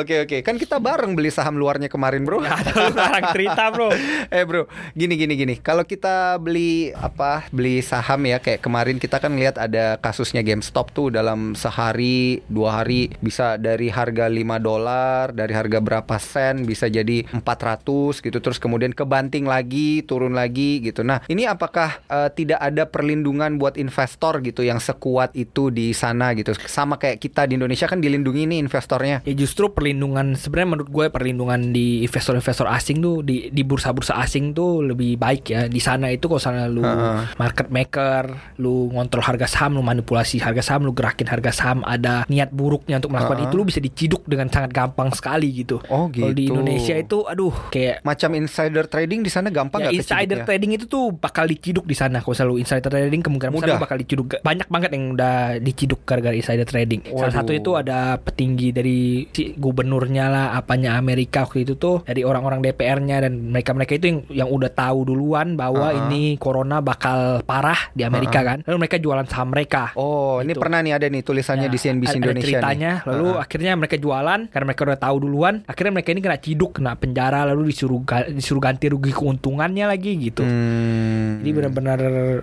Oke 0.00 0.14
oke, 0.24 0.36
kan 0.40 0.56
kita 0.56 0.76
bareng 0.80 1.12
beli 1.12 1.28
saham 1.28 1.60
luarnya 1.60 1.92
kemarin, 1.92 2.24
Bro. 2.24 2.40
Ada 2.40 2.72
lu 2.72 2.88
sekarang 2.96 3.24
cerita, 3.36 3.62
Bro. 3.68 3.88
eh 4.36 4.44
bro, 4.48 4.64
gini 4.96 5.14
gini 5.20 5.34
gini. 5.36 5.54
Kalau 5.60 5.84
kita 5.84 6.40
beli 6.40 6.96
apa, 6.96 7.44
beli 7.52 7.84
saham 7.84 8.24
ya, 8.24 8.40
kayak 8.40 8.64
kemarin 8.64 8.96
kita 8.96 9.20
kan 9.20 9.36
lihat 9.36 9.60
ada 9.60 10.00
kasusnya 10.00 10.40
GameStop 10.40 10.96
tuh 10.96 11.12
dalam 11.12 11.52
sehari, 11.52 12.40
dua 12.48 12.80
hari 12.80 13.12
bisa 13.20 13.60
dari 13.60 13.92
harga 13.92 14.30
5 14.30 14.40
dolar, 14.64 15.36
dari 15.36 15.52
harga 15.52 15.78
berapa 15.84 16.16
sen 16.16 16.64
bisa 16.64 16.88
jadi 16.88 17.28
400 17.36 18.24
gitu. 18.24 18.38
Terus 18.40 18.56
kemudian 18.56 18.96
kebanting 18.96 19.44
lagi, 19.44 20.00
turun 20.08 20.32
lagi 20.32 20.80
gitu. 20.80 21.04
Nah, 21.04 21.20
ini 21.28 21.44
apakah 21.44 22.00
eh, 22.08 22.30
tidak 22.32 22.64
ada 22.64 22.88
perlindungan 22.88 23.60
buat 23.60 23.76
investor 23.76 24.40
gitu 24.40 24.64
yang 24.64 24.80
sekuat 24.80 25.36
itu 25.36 25.68
di 25.68 25.92
sana 25.92 26.32
gitu? 26.32 26.56
Sama 26.64 26.96
kayak 26.96 27.20
kita 27.20 27.44
di 27.44 27.57
Indonesia 27.58 27.90
kan 27.90 27.98
dilindungi 27.98 28.46
nih 28.46 28.58
investornya. 28.62 29.20
Ya 29.26 29.34
justru 29.34 29.68
perlindungan 29.68 30.38
sebenarnya 30.38 30.68
menurut 30.78 30.90
gue 30.90 31.06
perlindungan 31.10 31.74
di 31.74 32.06
investor-investor 32.06 32.70
asing 32.70 33.02
tuh 33.02 33.20
di 33.20 33.50
di 33.50 33.62
bursa-bursa 33.62 34.14
asing 34.22 34.54
tuh 34.54 34.86
lebih 34.86 35.18
baik 35.18 35.50
ya. 35.50 35.66
Di 35.66 35.82
sana 35.82 36.08
itu 36.08 36.30
kalau 36.30 36.38
misalnya 36.38 36.64
lu 36.70 36.82
Heeh. 36.82 37.34
market 37.36 37.68
maker, 37.68 38.24
lu 38.62 38.88
ngontrol 38.94 39.26
harga 39.26 39.50
saham, 39.50 39.74
lu 39.74 39.82
manipulasi 39.82 40.38
harga 40.38 40.62
saham, 40.62 40.86
lu 40.86 40.94
gerakin 40.94 41.26
harga 41.26 41.50
saham, 41.50 41.82
ada 41.82 42.22
niat 42.30 42.54
buruknya 42.54 43.02
untuk 43.02 43.10
melakukan 43.10 43.42
Heeh. 43.42 43.50
itu 43.50 43.54
lu 43.58 43.64
bisa 43.66 43.80
diciduk 43.82 44.22
dengan 44.24 44.46
sangat 44.48 44.70
gampang 44.70 45.10
sekali 45.10 45.50
gitu. 45.52 45.82
Oh, 45.90 46.06
Kalau 46.06 46.30
di 46.30 46.46
gitu. 46.46 46.54
Indonesia 46.54 46.94
itu 46.94 47.18
aduh 47.26 47.54
kayak 47.68 48.00
Macam 48.06 48.30
insider 48.36 48.84
trading 48.86 49.20
di 49.20 49.30
sana 49.30 49.48
gampang 49.50 49.80
ya 49.82 49.90
insider 49.90 50.44
keciduknya? 50.44 50.46
trading 50.46 50.70
itu 50.76 50.84
tuh 50.86 51.10
bakal 51.10 51.44
diciduk 51.44 51.84
di 51.84 51.96
sana 51.96 52.22
kalau 52.22 52.36
selalu 52.36 52.62
insider 52.62 52.86
trading 52.86 53.20
kemungkinan 53.20 53.50
besar 53.50 53.80
bakal 53.80 53.96
diciduk 53.98 54.38
banyak 54.38 54.68
banget 54.68 54.90
yang 54.94 55.04
udah 55.16 55.58
diciduk 55.58 56.04
gara-gara 56.04 56.36
insider 56.36 56.62
trading 56.62 57.00
salah 57.08 57.32
Waduh. 57.32 57.47
Satu 57.48 57.56
itu 57.56 57.70
ada 57.74 57.98
petinggi 58.16 58.68
dari 58.70 58.98
si 59.28 59.54
gubernurnya 59.54 60.24
lah 60.26 60.46
apanya 60.52 60.94
Amerika 60.94 61.42
waktu 61.42 61.64
itu 61.64 61.74
tuh 61.74 62.04
dari 62.04 62.20
orang-orang 62.20 62.60
DPR-nya 62.60 63.24
dan 63.24 63.48
mereka-mereka 63.48 63.92
itu 63.94 64.06
yang 64.06 64.18
yang 64.28 64.48
udah 64.48 64.68
tahu 64.68 65.04
duluan 65.04 65.54
bahwa 65.54 65.88
Uh-uh. 65.88 66.00
ini 66.06 66.36
corona 66.36 66.78
bakal 66.78 67.40
parah 67.42 67.88
di 67.90 68.02
Amerika 68.02 68.42
kan 68.42 68.60
lalu 68.62 68.76
mereka 68.78 68.96
jualan 68.98 69.24
saham 69.24 69.48
mereka 69.48 69.90
Oh, 69.94 70.38
ini 70.38 70.50
Gitu. 70.50 70.60
pernah 70.60 70.78
nih 70.78 70.92
ada 70.92 71.06
nih 71.06 71.22
tulisannya 71.22 71.66
Ya, 71.66 71.70
di 71.70 71.78
CNBC 71.78 72.04
ada- 72.04 72.10
ada 72.10 72.26
Indonesia 72.28 72.46
ceritanya, 72.50 72.92
nih. 72.94 73.06
lalu 73.06 73.26
Heeh. 73.28 73.42
akhirnya 73.42 73.72
mereka 73.74 73.96
jualan 73.96 74.40
karena 74.48 74.64
mereka 74.64 74.82
udah 74.84 74.98
tahu 74.98 75.16
duluan. 75.20 75.54
Akhirnya 75.64 75.92
mereka 75.92 76.08
ini 76.10 76.20
kena 76.20 76.38
ciduk, 76.38 76.70
kena 76.74 76.92
penjara, 76.94 77.40
lalu 77.44 77.62
disuruh 77.68 78.00
ga- 78.00 78.28
disuruh 78.28 78.58
ganti 78.58 78.86
rugi 78.86 79.10
keuntungannya 79.10 79.84
lagi 79.86 80.12
gitu. 80.18 80.42
Hmm. 80.42 81.27
Jadi 81.38 81.50
benar-benar 81.52 82.00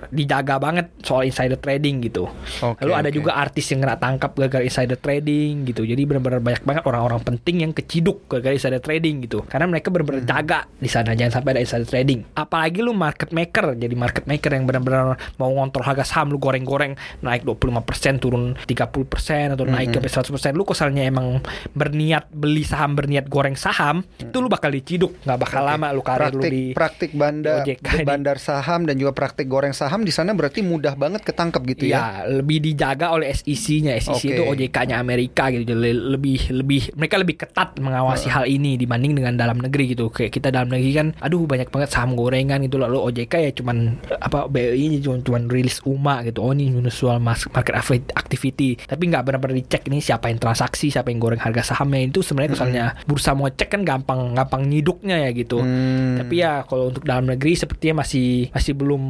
dijaga 0.09 0.55
banget 0.57 0.93
soal 1.01 1.25
insider 1.25 1.57
trading 1.57 2.03
gitu. 2.03 2.29
Oke, 2.61 2.81
lalu 2.83 2.93
ada 2.93 3.09
juga 3.09 3.33
artis 3.33 3.65
yang 3.69 3.81
kena 3.81 3.97
tangkap 3.97 4.31
gara-gara 4.33 4.61
insider 4.61 4.95
trading 4.95 5.65
gitu. 5.65 5.81
Jadi 5.81 6.01
benar-benar 6.05 6.39
banyak 6.39 6.61
banget 6.61 6.83
orang-orang 6.85 7.21
penting 7.21 7.65
yang 7.65 7.71
keciduk 7.71 8.25
gara-gara 8.27 8.53
insider 8.53 8.79
trading 8.79 9.25
gitu. 9.25 9.41
Karena 9.45 9.65
mereka 9.65 9.89
benar-benar 9.89 10.21
Hmm. 10.21 10.31
jaga 10.31 10.59
di 10.71 10.87
sana 10.87 11.11
jangan 11.11 11.41
sampai 11.41 11.49
ada 11.53 11.61
insider 11.61 11.85
trading. 11.85 12.19
Apalagi 12.33 12.79
lu 12.79 12.93
market 12.93 13.29
maker, 13.29 13.75
jadi 13.75 13.95
market 13.95 14.25
maker 14.25 14.51
yang 14.51 14.65
benar-benar 14.65 15.17
mau 15.35 15.49
ngontrol 15.49 15.83
harga 15.83 16.05
saham 16.05 16.29
lu 16.29 16.37
goreng-goreng 16.37 16.93
naik 17.19 17.43
25% 17.43 18.17
turun 18.17 18.55
30% 18.63 19.53
atau 19.53 19.65
naik 19.65 19.89
Hmm. 19.89 19.95
sampai 19.97 20.11
100%. 20.11 20.53
Lu 20.53 20.63
kosalnya 20.63 21.03
emang 21.03 21.41
berniat 21.71 22.29
beli 22.29 22.63
saham, 22.63 22.93
berniat 22.93 23.27
goreng 23.27 23.55
saham, 23.55 24.03
itu 24.17 24.37
lu 24.37 24.47
bakal 24.47 24.69
diciduk. 24.69 25.17
nggak 25.23 25.39
bakal 25.39 25.61
Oke. 25.63 25.69
lama 25.69 25.87
lu 25.89 26.01
karir 26.01 26.27
lu 26.27 26.41
praktik 26.41 26.51
di 26.51 26.63
praktik 26.73 27.11
bandar 27.13 27.63
di 27.63 27.73
OJK 27.73 27.87
bandar 28.03 28.37
saham 28.37 28.74
dan 28.83 28.99
juga 28.99 29.15
praktik 29.15 29.47
goreng 29.47 29.71
saham 29.71 30.03
di 30.03 30.11
sana 30.11 30.35
berarti 30.35 30.59
mudah 30.59 30.99
banget 30.99 31.23
ketangkep 31.23 31.61
gitu 31.71 31.83
ya. 31.87 31.95
Ya, 31.95 32.03
lebih 32.27 32.59
dijaga 32.59 33.15
oleh 33.15 33.31
SEC-nya. 33.31 33.95
SEC 34.03 34.19
Oke. 34.19 34.35
itu 34.35 34.43
OJK-nya 34.43 34.99
Amerika 34.99 35.47
gitu. 35.55 35.71
Jadi 35.71 35.95
lebih 35.95 36.51
lebih 36.51 36.81
mereka 36.99 37.15
lebih 37.15 37.39
ketat 37.39 37.79
mengawasi 37.79 38.27
hal 38.27 38.43
ini 38.43 38.75
dibanding 38.75 39.15
dengan 39.15 39.39
dalam 39.39 39.63
negeri 39.63 39.95
gitu. 39.95 40.11
Kayak 40.11 40.35
kita 40.35 40.47
dalam 40.51 40.67
negeri 40.67 40.91
kan 40.91 41.07
aduh 41.23 41.47
banyak 41.47 41.71
banget 41.71 41.95
saham 41.95 42.19
gorengan 42.19 42.59
gitu 42.67 42.75
lalu 42.75 42.99
OJK 42.99 43.33
ya 43.39 43.51
cuman 43.55 43.95
apa 44.19 44.51
BI 44.51 44.99
cuma 44.99 45.21
cuman 45.21 45.47
rilis 45.47 45.79
UMA 45.85 46.25
gitu. 46.27 46.41
Oh 46.41 46.51
ini 46.51 46.73
unusual 46.73 47.21
market 47.21 47.53
acti- 47.53 48.11
activity. 48.17 48.75
Tapi 48.81 49.03
nggak 49.07 49.23
benar-benar 49.23 49.55
dicek 49.55 49.87
ini 49.87 50.01
siapa 50.01 50.27
yang 50.33 50.41
transaksi, 50.41 50.89
siapa 50.89 51.13
yang 51.13 51.21
goreng 51.21 51.39
harga 51.39 51.75
sahamnya 51.75 52.09
itu 52.09 52.25
sebenarnya 52.25 52.51
misalnya 52.57 52.85
bursa 53.05 53.37
mau 53.37 53.45
cek 53.45 53.69
kan 53.77 53.81
gampang 53.85 54.33
gampang 54.33 54.65
nyiduknya 54.65 55.21
ya 55.21 55.29
gitu. 55.35 55.61
Hmm. 55.61 56.17
Tapi 56.17 56.33
ya 56.41 56.65
kalau 56.65 56.89
untuk 56.89 57.05
dalam 57.05 57.29
negeri 57.29 57.53
sepertinya 57.53 58.01
masih 58.01 58.49
masih 58.49 58.64
belum 58.71 59.03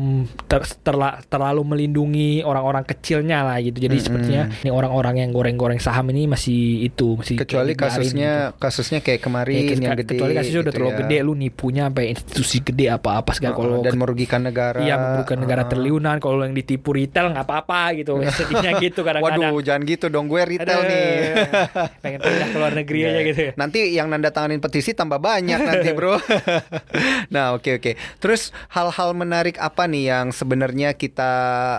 ter- 0.43 0.67
terla- 0.81 1.21
terlalu 1.23 1.61
melindungi 1.63 2.41
orang-orang 2.41 2.83
kecilnya 2.83 3.39
lah 3.41 3.61
gitu. 3.61 3.77
Jadi 3.77 3.93
Mm-mm. 3.93 4.03
sepertinya 4.03 4.43
ini 4.59 4.69
orang-orang 4.69 5.15
yang 5.17 5.29
goreng-goreng 5.29 5.77
saham 5.77 6.09
ini 6.09 6.25
masih 6.25 6.83
itu 6.83 7.15
masih 7.15 7.37
kecuali 7.37 7.71
kayak 7.71 7.91
kasusnya 7.93 8.31
gitu. 8.49 8.59
kasusnya 8.59 8.99
kayak 8.99 9.21
kemarin 9.21 9.53
Ya, 9.53 9.61
ke- 9.61 9.75
yang 9.77 9.93
gede 9.95 10.11
kecuali 10.11 10.33
kasusnya 10.33 10.59
udah 10.59 10.65
gitu 10.65 10.75
terlalu 10.75 10.91
ya. 10.91 10.99
gede 10.99 11.17
lu 11.21 11.33
nipunya 11.33 11.81
sampai 11.85 12.05
institusi 12.09 12.57
gede 12.59 12.85
apa-apa 12.89 13.31
segala 13.31 13.53
Uh, 13.53 13.57
kalau 13.57 13.75
dan 13.79 13.93
merugikan 13.95 14.41
negara. 14.41 14.79
Iya 14.79 14.95
merugikan 14.97 15.37
negara 15.37 15.61
Uh. 15.61 15.69
triliunan 15.69 16.17
kalau 16.17 16.41
yang 16.41 16.51
ditipu 16.51 16.89
retail 16.89 17.29
nggak 17.29 17.45
apa-apa 17.45 17.93
gitu 17.93 18.17
sedihnya 18.35 18.71
gitu 18.79 19.05
kadang-kadang 19.05 19.53
Waduh, 19.53 19.61
jangan 19.61 19.81
gitu 19.83 20.09
dong. 20.09 20.25
Gue 20.25 20.41
retail 20.41 20.81
Aduh, 20.81 20.89
nih. 20.89 21.13
pengen 22.01 22.19
pindah 22.19 22.47
ke 22.47 22.57
luar 22.57 22.73
negeri 22.73 22.99
aja 23.03 23.21
gitu 23.21 23.41
ya. 23.41 23.51
Nanti 23.53 23.79
yang 23.91 24.09
nanda 24.09 24.31
tanganin 24.31 24.57
petisi 24.57 24.91
tambah 24.91 25.19
banyak 25.19 25.59
nanti, 25.59 25.93
Bro. 25.93 26.17
nah, 27.33 27.53
oke 27.53 27.77
oke. 27.77 27.91
Terus 28.17 28.41
hal-hal 28.69 29.13
menarik 29.13 29.44
apa 29.61 29.85
nih 29.85 30.09
yang 30.09 30.33
sebenarnya 30.33 30.97
kita 30.97 31.33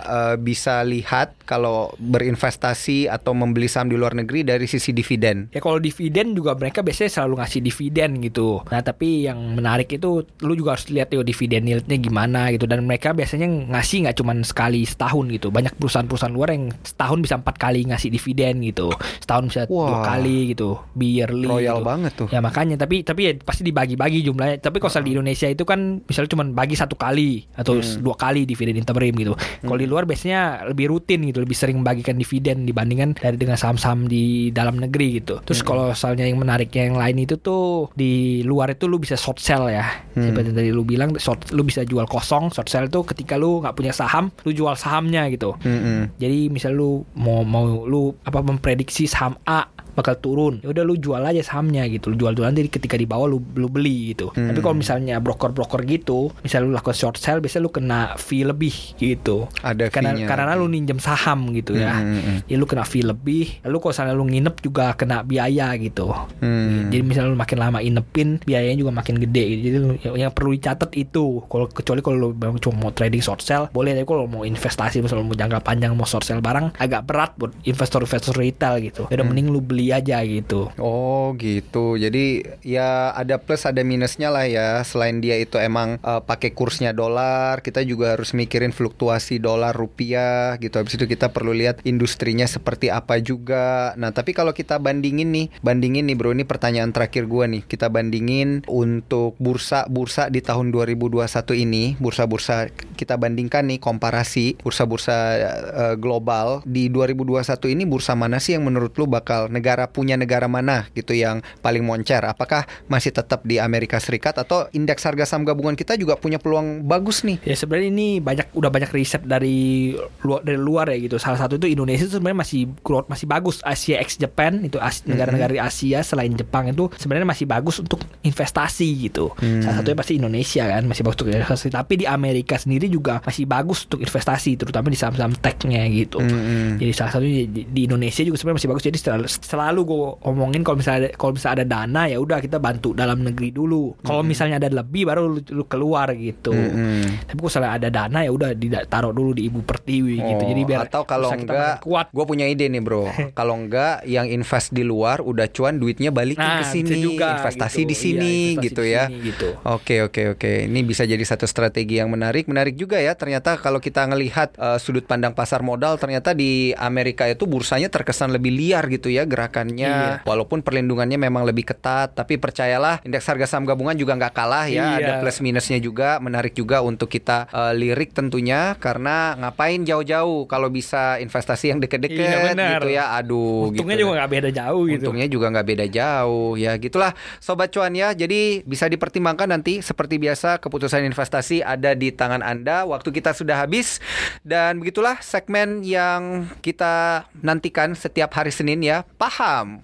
eh, 0.06 0.34
bisa 0.38 0.86
lihat 0.86 1.34
kalau 1.42 1.90
berinvestasi 1.98 3.10
atau 3.10 3.34
membeli 3.34 3.66
saham 3.66 3.90
di 3.90 3.98
luar 3.98 4.14
negeri 4.14 4.46
dari 4.46 4.70
sisi 4.70 4.94
dividen? 4.94 5.50
Ya 5.50 5.58
kalau 5.58 5.82
dividen 5.82 6.38
juga 6.38 6.54
mereka 6.54 6.86
biasanya 6.86 7.10
selalu 7.10 7.42
ngasih 7.42 7.60
dividen 7.66 8.22
gitu. 8.22 8.62
Nah 8.70 8.80
tapi 8.86 9.26
yang 9.26 9.58
menarik 9.58 9.90
itu 9.90 10.22
lu 10.46 10.52
juga 10.54 10.78
harus 10.78 10.86
lihat 10.94 11.10
yo 11.10 11.26
dividen 11.26 11.66
yieldnya 11.66 11.98
gimana 11.98 12.54
gitu. 12.54 12.70
Dan 12.70 12.86
mereka 12.86 13.10
biasanya 13.10 13.50
ngasih 13.74 14.06
nggak 14.06 14.16
cuma 14.22 14.32
sekali 14.46 14.86
setahun 14.86 15.26
gitu. 15.34 15.50
Banyak 15.50 15.74
perusahaan-perusahaan 15.82 16.34
luar 16.34 16.54
yang 16.54 16.70
setahun 16.86 17.18
bisa 17.18 17.34
empat 17.42 17.56
kali 17.58 17.90
ngasih 17.90 18.14
dividen 18.14 18.62
gitu. 18.62 18.94
Setahun 19.18 19.50
bisa 19.50 19.60
dua 19.66 20.02
Wah. 20.02 20.04
kali 20.14 20.54
gitu. 20.54 20.78
Yearly 21.16 21.48
Royal 21.48 21.80
gitu. 21.80 21.86
banget 21.88 22.12
tuh. 22.12 22.28
Ya 22.28 22.44
makanya 22.44 22.76
tapi 22.76 23.00
tapi 23.00 23.20
ya 23.30 23.32
pasti 23.40 23.64
dibagi-bagi 23.64 24.20
jumlahnya. 24.26 24.60
Tapi 24.60 24.76
kalau 24.82 24.90
misalnya 24.92 25.08
di 25.08 25.12
Indonesia 25.16 25.48
itu 25.48 25.64
kan 25.64 25.80
misalnya 26.04 26.30
cuma 26.36 26.44
bagi 26.52 26.76
satu 26.76 26.94
kali 26.98 27.48
atau 27.56 27.76
atau 27.76 27.82
dua 28.00 28.14
kali 28.14 28.46
dividen 28.46 28.78
interim 28.78 29.12
gitu. 29.18 29.34
Kalau 29.36 29.78
di 29.78 29.86
luar 29.90 30.06
biasanya 30.06 30.64
lebih 30.70 30.94
rutin 30.94 31.26
gitu, 31.26 31.42
lebih 31.42 31.56
sering 31.58 31.82
membagikan 31.82 32.14
dividen 32.16 32.64
dibandingkan 32.64 33.18
dari 33.18 33.36
dengan 33.36 33.58
saham-saham 33.58 34.06
di 34.06 34.54
dalam 34.54 34.78
negeri 34.78 35.20
gitu. 35.20 35.42
Terus 35.42 35.60
kalau 35.66 35.90
misalnya 35.90 36.24
yang 36.24 36.38
menariknya 36.38 36.92
yang 36.92 36.98
lain 36.98 37.16
itu 37.26 37.36
tuh 37.36 37.90
di 37.92 38.40
luar 38.46 38.72
itu 38.72 38.86
lu 38.86 39.02
bisa 39.02 39.18
short 39.18 39.42
sell 39.42 39.66
ya. 39.68 39.84
Seperti 40.14 40.54
tadi 40.54 40.70
lu 40.70 40.86
bilang 40.86 41.12
short 41.18 41.50
lu 41.52 41.66
bisa 41.66 41.82
jual 41.82 42.06
kosong. 42.06 42.54
Short 42.54 42.70
sell 42.70 42.88
itu 42.88 43.02
ketika 43.02 43.36
lu 43.36 43.60
nggak 43.60 43.74
punya 43.76 43.92
saham, 43.92 44.30
lu 44.46 44.50
jual 44.54 44.78
sahamnya 44.78 45.28
gitu. 45.28 45.58
Mm-mm. 45.66 46.16
Jadi 46.16 46.48
misal 46.48 46.78
lu 46.78 47.02
mau 47.18 47.42
mau 47.42 47.84
lu 47.84 48.14
apa 48.24 48.40
memprediksi 48.40 49.10
saham 49.10 49.36
A 49.44 49.68
bakal 49.96 50.14
turun. 50.20 50.60
Ya 50.60 50.70
udah 50.70 50.84
lu 50.84 50.94
jual 50.94 51.18
aja 51.18 51.40
sahamnya 51.40 51.88
gitu. 51.88 52.12
Lu 52.12 52.16
jual 52.16 52.36
dulu 52.36 52.44
nanti 52.44 52.68
ketika 52.68 52.94
di 52.94 53.08
bawah 53.08 53.26
lu 53.26 53.40
lu 53.56 53.66
beli 53.66 54.12
gitu. 54.12 54.28
Hmm. 54.28 54.52
tapi 54.52 54.60
kalau 54.60 54.76
misalnya 54.76 55.16
broker-broker 55.18 55.80
gitu 55.82 56.28
misal 56.44 56.68
lu 56.68 56.70
lakukan 56.70 56.92
short 56.92 57.16
sell 57.16 57.40
biasanya 57.40 57.64
lu 57.64 57.72
kena 57.72 57.98
fee 58.14 58.44
lebih 58.44 58.74
gitu. 59.00 59.48
Ada 59.64 59.88
karena 59.88 60.12
fee-nya. 60.12 60.26
karena 60.28 60.52
lu 60.54 60.68
ninjem 60.68 61.00
saham 61.00 61.50
gitu 61.56 61.72
ya. 61.74 61.96
Hmm, 61.96 62.12
hmm, 62.12 62.22
hmm. 62.22 62.38
ya 62.46 62.56
lu 62.60 62.66
kena 62.68 62.84
fee 62.84 63.02
lebih. 63.02 63.64
Lalu 63.64 63.76
kalau 63.80 63.92
misalnya 63.96 64.14
lu 64.14 64.24
nginep 64.28 64.56
juga 64.60 64.84
kena 64.92 65.24
biaya 65.24 65.72
gitu. 65.80 66.12
Hmm. 66.38 66.92
jadi 66.92 67.00
misalnya 67.00 67.32
lu 67.32 67.38
makin 67.40 67.58
lama 67.58 67.78
inepin 67.80 68.38
biayanya 68.44 68.76
juga 68.76 68.92
makin 68.92 69.16
gede. 69.16 69.44
Gitu. 69.48 69.60
jadi 69.64 69.76
lu- 69.80 69.98
yang, 70.04 70.14
yang 70.28 70.32
perlu 70.36 70.52
dicatat 70.52 70.92
itu. 70.92 71.40
Kalau 71.48 71.66
kecuali 71.66 72.00
kalau 72.04 72.16
lu 72.18 72.28
memang 72.36 72.60
cuma 72.60 72.76
mau 72.76 72.92
trading 72.92 73.24
short 73.24 73.40
sell 73.40 73.72
boleh. 73.72 73.96
Tapi 73.96 74.04
kalau 74.04 74.28
mau 74.28 74.44
investasi 74.44 75.00
misalnya 75.00 75.24
lu 75.24 75.28
mau 75.32 75.38
jangka 75.38 75.58
panjang 75.64 75.96
mau 75.96 76.04
short 76.04 76.26
sell 76.26 76.44
barang 76.44 76.76
agak 76.76 77.08
berat 77.08 77.32
buat 77.40 77.56
investor-investor 77.64 78.36
retail 78.36 78.78
gitu. 78.84 79.08
Ya 79.08 79.16
udah 79.16 79.26
mending 79.26 79.48
lu 79.48 79.64
beli 79.64 79.85
aja 79.92 80.22
gitu 80.26 80.70
Oh 80.80 81.34
gitu. 81.34 81.98
Jadi 81.98 82.44
ya 82.62 83.10
ada 83.10 83.42
plus 83.42 83.66
ada 83.66 83.82
minusnya 83.82 84.30
lah 84.30 84.46
ya. 84.46 84.80
Selain 84.86 85.18
dia 85.18 85.34
itu 85.40 85.58
emang 85.58 85.98
eh, 85.98 86.22
pakai 86.22 86.54
kursnya 86.54 86.94
dolar, 86.94 87.60
kita 87.64 87.82
juga 87.82 88.14
harus 88.14 88.30
mikirin 88.36 88.70
fluktuasi 88.70 89.42
dolar 89.42 89.74
rupiah 89.74 90.54
gitu. 90.62 90.78
Habis 90.78 91.00
itu 91.00 91.06
kita 91.10 91.34
perlu 91.34 91.50
lihat 91.56 91.82
industrinya 91.82 92.46
seperti 92.46 92.88
apa 92.92 93.18
juga. 93.18 93.92
Nah, 93.98 94.14
tapi 94.14 94.32
kalau 94.32 94.54
kita 94.54 94.78
bandingin 94.78 95.34
nih, 95.34 95.46
bandingin 95.60 96.06
nih 96.06 96.16
Bro, 96.16 96.36
ini 96.36 96.46
pertanyaan 96.46 96.94
terakhir 96.94 97.26
gua 97.26 97.50
nih. 97.50 97.66
Kita 97.66 97.90
bandingin 97.90 98.62
untuk 98.70 99.34
bursa-bursa 99.42 100.30
di 100.30 100.40
tahun 100.40 100.70
2021 100.70 101.26
ini, 101.58 101.98
bursa-bursa 101.98 102.70
kita 102.96 103.20
bandingkan 103.20 103.68
nih 103.68 103.78
komparasi 103.78 104.56
bursa-bursa 104.64 105.16
eh, 105.36 105.94
global 106.00 106.64
di 106.64 106.88
2021 106.88 107.44
ini 107.76 107.84
bursa 107.84 108.16
mana 108.16 108.40
sih 108.40 108.56
yang 108.56 108.64
menurut 108.64 108.96
lu 108.96 109.04
bakal 109.04 109.52
negara 109.52 109.75
punya 109.84 110.16
negara 110.16 110.48
mana 110.48 110.88
gitu 110.96 111.12
yang 111.12 111.44
paling 111.60 111.84
moncer? 111.84 112.24
Apakah 112.24 112.64
masih 112.88 113.12
tetap 113.12 113.44
di 113.44 113.60
Amerika 113.60 114.00
Serikat 114.00 114.40
atau 114.40 114.64
indeks 114.72 115.04
harga 115.04 115.28
saham 115.28 115.44
gabungan 115.44 115.76
kita 115.76 116.00
juga 116.00 116.16
punya 116.16 116.40
peluang 116.40 116.88
bagus 116.88 117.20
nih? 117.20 117.36
Ya 117.44 117.52
sebenarnya 117.52 117.92
ini 117.92 118.08
banyak 118.24 118.56
udah 118.56 118.72
banyak 118.72 118.90
riset 118.96 119.28
dari 119.28 119.92
luar 120.24 120.40
dari 120.40 120.56
luar 120.56 120.88
ya 120.88 120.96
gitu. 120.96 121.20
Salah 121.20 121.36
satu 121.36 121.60
itu 121.60 121.68
Indonesia 121.68 122.08
itu 122.08 122.16
sebenarnya 122.16 122.40
masih 122.40 122.60
growth 122.80 123.12
masih 123.12 123.28
bagus. 123.28 123.60
Asia 123.60 124.00
X 124.00 124.16
Japan 124.16 124.64
itu 124.64 124.80
As- 124.80 125.04
negara-negara 125.04 125.52
di 125.52 125.60
Asia 125.60 126.00
selain 126.00 126.32
Jepang 126.32 126.72
itu 126.72 126.88
sebenarnya 126.96 127.28
masih 127.28 127.44
bagus 127.44 127.76
untuk 127.82 128.00
investasi 128.24 129.12
gitu. 129.12 129.36
Salah 129.36 129.84
satunya 129.84 129.98
pasti 129.98 130.14
Indonesia 130.16 130.64
kan 130.64 130.82
masih 130.86 131.02
bagus 131.04 131.18
untuk 131.20 131.34
investasi. 131.34 131.68
Tapi 131.74 131.92
di 131.98 132.06
Amerika 132.06 132.54
sendiri 132.54 132.86
juga 132.86 133.18
masih 133.26 133.44
bagus 133.44 133.84
untuk 133.90 134.00
investasi 134.06 134.54
terutama 134.54 134.86
di 134.86 134.96
saham-saham 134.96 135.34
tech-nya 135.34 135.82
gitu. 135.90 136.22
Mm-mm. 136.22 136.78
Jadi 136.78 136.92
salah 136.94 137.10
satunya 137.10 137.50
di, 137.50 137.66
di 137.66 137.80
Indonesia 137.90 138.22
juga 138.22 138.38
sebenarnya 138.38 138.58
masih 138.62 138.70
bagus. 138.70 138.84
Jadi 138.86 138.98
selalu, 139.02 139.26
selalu 139.66 139.82
gue 139.84 139.98
omongin 140.22 140.62
kalau 140.62 140.78
misalnya 140.78 141.10
kalau 141.10 141.34
misalnya 141.34 141.54
ada 141.56 141.66
dana 141.66 142.02
ya 142.06 142.18
udah 142.18 142.38
kita 142.38 142.56
bantu 142.56 142.94
dalam 142.94 143.18
negeri 143.20 143.50
dulu. 143.50 143.98
Kalau 143.98 144.22
misalnya 144.22 144.56
ada 144.56 144.70
lebih 144.72 145.02
baru 145.04 145.26
lu, 145.28 145.42
lu 145.42 145.64
keluar 145.64 146.14
gitu. 146.14 146.54
Mm-mm. 146.54 147.26
Tapi 147.26 147.34
kalau 147.34 147.50
misalnya 147.50 147.72
ada 147.74 147.88
dana 147.88 148.18
ya 148.20 148.30
udah 148.30 148.50
ditaruh 148.52 149.10
dulu 149.10 149.34
di 149.34 149.42
Ibu 149.44 149.60
Pertiwi 149.60 150.14
gitu. 150.16 150.38
Oh, 150.38 150.48
Jadi 150.48 150.62
biar 150.62 150.86
atau 150.86 151.02
kalau 151.02 151.28
enggak 151.28 151.82
kuat. 151.82 152.06
gue 152.08 152.24
punya 152.24 152.46
ide 152.46 152.66
nih 152.66 152.78
bro 152.78 153.10
kalau 153.38 153.56
enggak 153.56 154.04
yang 154.04 154.26
invest 154.26 154.70
di 154.70 154.82
luar 154.82 155.18
udah 155.18 155.50
cuan 155.50 155.76
duitnya 155.76 156.08
balikin 156.08 156.38
Nah, 156.38 156.62
ke 156.62 156.70
sini 156.70 156.86
bisa 156.86 156.96
juga 156.96 157.26
investasi 157.36 157.80
gitu. 157.80 157.82
di 157.82 157.94
Iya, 157.96 157.98
sini 157.98 158.30
investasi 158.54 158.62
gitu 158.62 158.82
ya 158.84 159.02
sini 159.04 159.18
gitu. 159.24 159.48
Oke 159.66 159.96
oke 160.00 160.22
oke 160.30 160.50
ini 160.62 160.80
bisa 160.80 161.02
jadi 161.02 161.18
satu 161.18 161.42
strategi 161.44 161.96
yang 161.96 162.06
menarik 162.06 162.46
menarik 162.46 162.74
juga 162.74 162.96
ya 162.96 163.12
ternyata 163.12 163.56
kalau 163.56 163.80
kita 163.80 164.06
ngelihat 164.06 164.54
eh, 164.54 164.78
sudut 164.78 165.02
pandang 165.02 165.32
pasar 165.32 165.60
modal 165.60 165.96
ternyata 165.96 166.30
di 166.30 166.46
Amerika 166.72 167.26
itu 167.26 167.44
bursanya 167.44 167.88
terkesan 167.88 168.30
lebih 168.30 168.52
liar 168.52 168.86
gitu 168.86 169.08
ya 169.08 169.24
gerakannya 169.46 169.86
Iya. 169.86 170.26
walaupun 170.26 170.60
perlindungannya 170.60 171.14
memang 171.16 171.46
lebih 171.46 171.62
ketat 171.64 172.12
tapi 172.12 172.36
percayalah 172.36 172.98
indeks 173.02 173.24
harga 173.24 173.46
saham 173.46 173.62
gabungan 173.62 173.94
juga 173.94 174.12
nggak 174.14 174.34
kalah 174.34 174.66
ya 174.66 174.98
Iya. 174.98 174.98
ada 174.98 175.12
plus 175.22 175.38
minusnya 175.38 175.78
juga 175.78 176.18
menarik 176.18 176.52
juga 176.52 176.82
untuk 176.82 177.06
kita 177.08 177.46
eh, 177.48 177.72
lirik 177.72 178.10
tentunya 178.10 178.74
karena 178.76 179.38
ngapain 179.38 179.80
jauh-jauh 179.80 180.44
kalau 180.44 180.66
bisa 180.68 181.16
investasi 181.18 181.70
yang 181.70 181.78
deket-deket 181.78 182.18
Iya, 182.18 182.38
benar. 182.52 182.70
gitu 182.76 182.88
ya 182.90 183.04
aduh 183.14 183.70
Untungnya 183.70 183.94
gitu. 183.94 184.02
juga 184.04 184.12
nggak 184.16 184.32
beda 184.32 184.50
jauh 184.50 184.82
gitu. 184.84 185.00
Untungnya 185.00 185.26
juga 185.28 185.46
nggak 185.48 185.66
beda 185.66 185.86
jauh 185.86 186.52
ya 186.56 186.72
gitulah 186.76 187.12
sobat 187.38 187.70
cuan 187.70 187.92
ya 187.92 188.10
jadi 188.10 188.66
bisa 188.66 188.90
dipertimbangkan 188.90 189.46
nanti 189.48 189.78
seperti 189.78 190.18
biasa 190.18 190.58
keputusan 190.58 191.06
investasi 191.06 191.62
ada 191.62 191.94
di 191.94 192.10
tangan 192.10 192.42
anda 192.42 192.82
waktu 192.82 193.12
kita 193.12 193.30
sudah 193.30 193.62
habis 193.62 194.02
dan 194.42 194.80
begitulah 194.80 195.20
segmen 195.20 195.80
yang 195.80 196.48
kita 196.58 197.24
nantikan 197.38 197.94
setiap 197.94 198.32
hari 198.32 198.50
Senin 198.50 198.80
ya 198.80 199.06
paham 199.16 199.35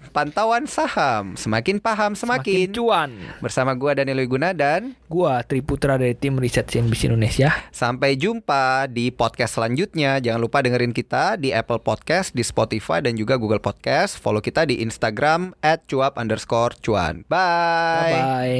pantauan 0.09 0.65
saham 0.65 1.37
semakin 1.37 1.77
paham 1.77 2.13
Makin 2.13 2.19
semakin, 2.19 2.67
cuan. 2.73 3.11
bersama 3.37 3.77
gua 3.77 3.93
Daniel 3.93 4.25
Wiguna 4.25 4.49
dan 4.51 4.97
Gua 5.05 5.45
Triputra 5.45 6.01
dari 6.01 6.17
tim 6.17 6.41
riset 6.41 6.65
CNBC 6.65 7.13
Indonesia. 7.13 7.53
sampai 7.69 8.17
jumpa 8.17 8.89
di 8.89 9.13
podcast 9.13 9.61
selanjutnya 9.61 10.17
jangan 10.17 10.41
lupa 10.41 10.65
dengerin 10.65 10.89
kita 10.89 11.37
di 11.37 11.53
Apple 11.53 11.85
Podcast 11.85 12.33
di 12.33 12.41
Spotify 12.41 13.05
dan 13.05 13.13
juga 13.13 13.37
Google 13.37 13.61
Podcast 13.61 14.17
follow 14.17 14.41
kita 14.41 14.65
di 14.65 14.81
Instagram 14.81 15.53
@cuap 15.61 16.17
underscore 16.17 16.73
cuan 16.81 17.21
bye. 17.29 17.37
Bye 17.37 18.13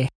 bye. 0.05 0.12